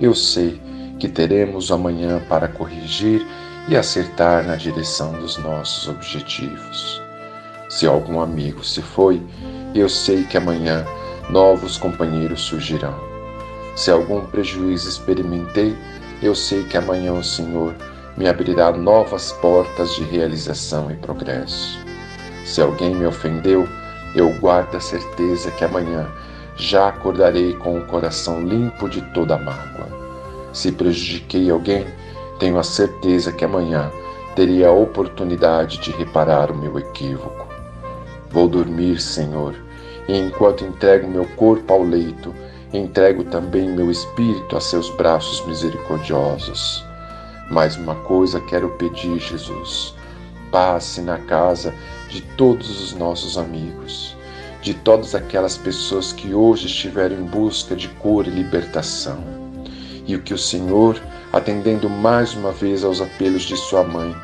eu 0.00 0.14
sei 0.14 0.58
que 0.98 1.08
teremos 1.08 1.70
amanhã 1.70 2.22
para 2.26 2.48
corrigir 2.48 3.26
e 3.68 3.76
acertar 3.76 4.46
na 4.46 4.56
direção 4.56 5.12
dos 5.12 5.36
nossos 5.36 5.88
objetivos. 5.88 7.02
Se 7.72 7.86
algum 7.86 8.20
amigo 8.20 8.62
se 8.62 8.82
foi, 8.82 9.22
eu 9.74 9.88
sei 9.88 10.24
que 10.24 10.36
amanhã 10.36 10.84
novos 11.30 11.78
companheiros 11.78 12.42
surgirão. 12.42 12.94
Se 13.74 13.90
algum 13.90 14.20
prejuízo 14.26 14.90
experimentei, 14.90 15.74
eu 16.22 16.34
sei 16.34 16.64
que 16.64 16.76
amanhã 16.76 17.14
o 17.14 17.24
Senhor 17.24 17.74
me 18.14 18.28
abrirá 18.28 18.70
novas 18.72 19.32
portas 19.32 19.94
de 19.94 20.04
realização 20.04 20.90
e 20.90 20.96
progresso. 20.96 21.78
Se 22.44 22.60
alguém 22.60 22.94
me 22.94 23.06
ofendeu, 23.06 23.66
eu 24.14 24.28
guardo 24.38 24.74
a 24.74 24.80
certeza 24.80 25.50
que 25.52 25.64
amanhã 25.64 26.06
já 26.56 26.88
acordarei 26.88 27.54
com 27.54 27.78
o 27.78 27.86
coração 27.86 28.46
limpo 28.46 28.86
de 28.86 29.00
toda 29.14 29.38
mágoa. 29.38 29.88
Se 30.52 30.70
prejudiquei 30.70 31.50
alguém, 31.50 31.86
tenho 32.38 32.58
a 32.58 32.62
certeza 32.62 33.32
que 33.32 33.46
amanhã 33.46 33.90
teria 34.36 34.68
a 34.68 34.72
oportunidade 34.72 35.78
de 35.78 35.90
reparar 35.92 36.50
o 36.50 36.54
meu 36.54 36.78
equívoco. 36.78 37.41
Vou 38.32 38.48
dormir, 38.48 38.98
Senhor, 38.98 39.54
e 40.08 40.16
enquanto 40.18 40.64
entrego 40.64 41.06
meu 41.06 41.26
corpo 41.36 41.70
ao 41.70 41.82
leito, 41.82 42.34
entrego 42.72 43.24
também 43.24 43.68
meu 43.68 43.90
espírito 43.90 44.56
a 44.56 44.60
seus 44.60 44.88
braços 44.96 45.46
misericordiosos. 45.46 46.82
Mais 47.50 47.76
uma 47.76 47.94
coisa 47.94 48.40
quero 48.40 48.70
pedir, 48.70 49.18
Jesus: 49.18 49.94
passe 50.50 51.02
na 51.02 51.18
casa 51.18 51.74
de 52.08 52.22
todos 52.22 52.82
os 52.82 52.94
nossos 52.94 53.36
amigos, 53.36 54.16
de 54.62 54.72
todas 54.72 55.14
aquelas 55.14 55.58
pessoas 55.58 56.10
que 56.10 56.32
hoje 56.32 56.68
estiveram 56.68 57.16
em 57.16 57.24
busca 57.24 57.76
de 57.76 57.88
cura 57.88 58.28
e 58.28 58.32
libertação. 58.32 59.18
E 60.06 60.16
o 60.16 60.22
que 60.22 60.32
o 60.32 60.38
Senhor, 60.38 60.98
atendendo 61.30 61.90
mais 61.90 62.32
uma 62.32 62.50
vez 62.50 62.82
aos 62.82 63.02
apelos 63.02 63.42
de 63.42 63.58
sua 63.58 63.84
mãe, 63.84 64.16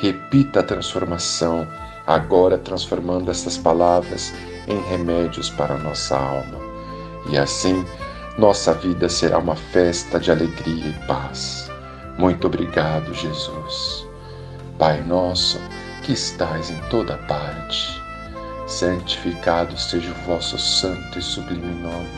repita 0.00 0.60
a 0.60 0.62
transformação, 0.62 1.66
agora 2.08 2.56
transformando 2.56 3.30
estas 3.30 3.58
palavras 3.58 4.32
em 4.66 4.80
remédios 4.88 5.50
para 5.50 5.74
a 5.74 5.78
nossa 5.78 6.16
alma. 6.16 6.58
E 7.30 7.36
assim, 7.36 7.84
nossa 8.38 8.72
vida 8.72 9.10
será 9.10 9.36
uma 9.36 9.54
festa 9.54 10.18
de 10.18 10.30
alegria 10.30 10.86
e 10.86 11.06
paz. 11.06 11.70
Muito 12.16 12.46
obrigado, 12.46 13.12
Jesus. 13.12 14.06
Pai 14.78 15.02
nosso, 15.02 15.60
que 16.02 16.12
estais 16.12 16.70
em 16.70 16.80
toda 16.88 17.18
parte, 17.28 18.00
santificado 18.66 19.78
seja 19.78 20.10
o 20.10 20.26
vosso 20.26 20.58
santo 20.58 21.18
e 21.18 21.22
sublime 21.22 21.74
nome. 21.82 22.08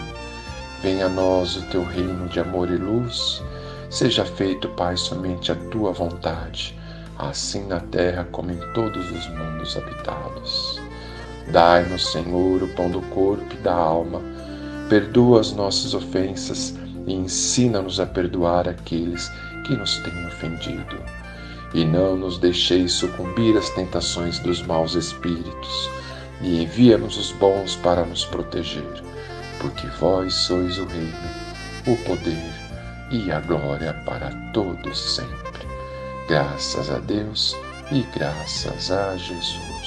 Venha 0.81 1.07
a 1.07 1.09
nós 1.09 1.57
o 1.57 1.63
teu 1.63 1.83
reino 1.83 2.29
de 2.29 2.39
amor 2.39 2.71
e 2.71 2.77
luz. 2.77 3.43
Seja 3.91 4.25
feito, 4.25 4.69
Pai, 4.69 4.97
somente 4.97 5.51
a 5.51 5.57
tua 5.57 5.91
vontade, 5.91 6.79
assim 7.29 7.67
na 7.67 7.81
terra 7.81 8.27
como 8.31 8.51
em 8.51 8.59
todos 8.73 9.11
os 9.11 9.29
mundos 9.29 9.77
habitados. 9.77 10.81
Dai-nos, 11.53 12.13
Senhor, 12.13 12.63
o 12.63 12.69
pão 12.69 12.91
do 12.91 13.01
corpo 13.03 13.53
e 13.53 13.57
da 13.59 13.75
alma. 13.75 14.23
Perdoa 14.89 15.41
as 15.41 15.53
nossas 15.53 15.95
ofensas 15.95 16.75
e 17.07 17.15
ensina-nos 17.15 17.99
a 17.99 18.07
perdoar 18.07 18.69
aqueles 18.69 19.31
que 19.67 19.75
nos 19.75 19.99
tem 19.99 20.27
ofendido. 20.27 20.97
E 21.75 21.85
não 21.85 22.17
nos 22.17 22.39
deixeis 22.39 22.93
sucumbir 22.93 23.57
às 23.57 23.71
tentações 23.71 24.39
dos 24.41 24.61
maus 24.63 24.95
espíritos, 24.95 25.91
e 26.41 26.63
envia-nos 26.63 27.17
os 27.17 27.33
bons 27.33 27.77
para 27.77 28.05
nos 28.05 28.25
proteger, 28.25 29.03
porque 29.61 29.87
vós 30.01 30.35
sois 30.35 30.79
o 30.79 30.85
reino, 30.87 31.15
o 31.87 31.97
poder 32.05 32.53
e 33.13 33.31
a 33.31 33.41
glória 33.41 33.93
para 34.05 34.31
todos 34.53 35.15
sempre. 35.15 35.40
Graças 36.31 36.89
a 36.89 37.01
Deus 37.01 37.57
e 37.91 38.03
graças 38.17 38.93
a 38.93 39.17
Jesus. 39.17 39.80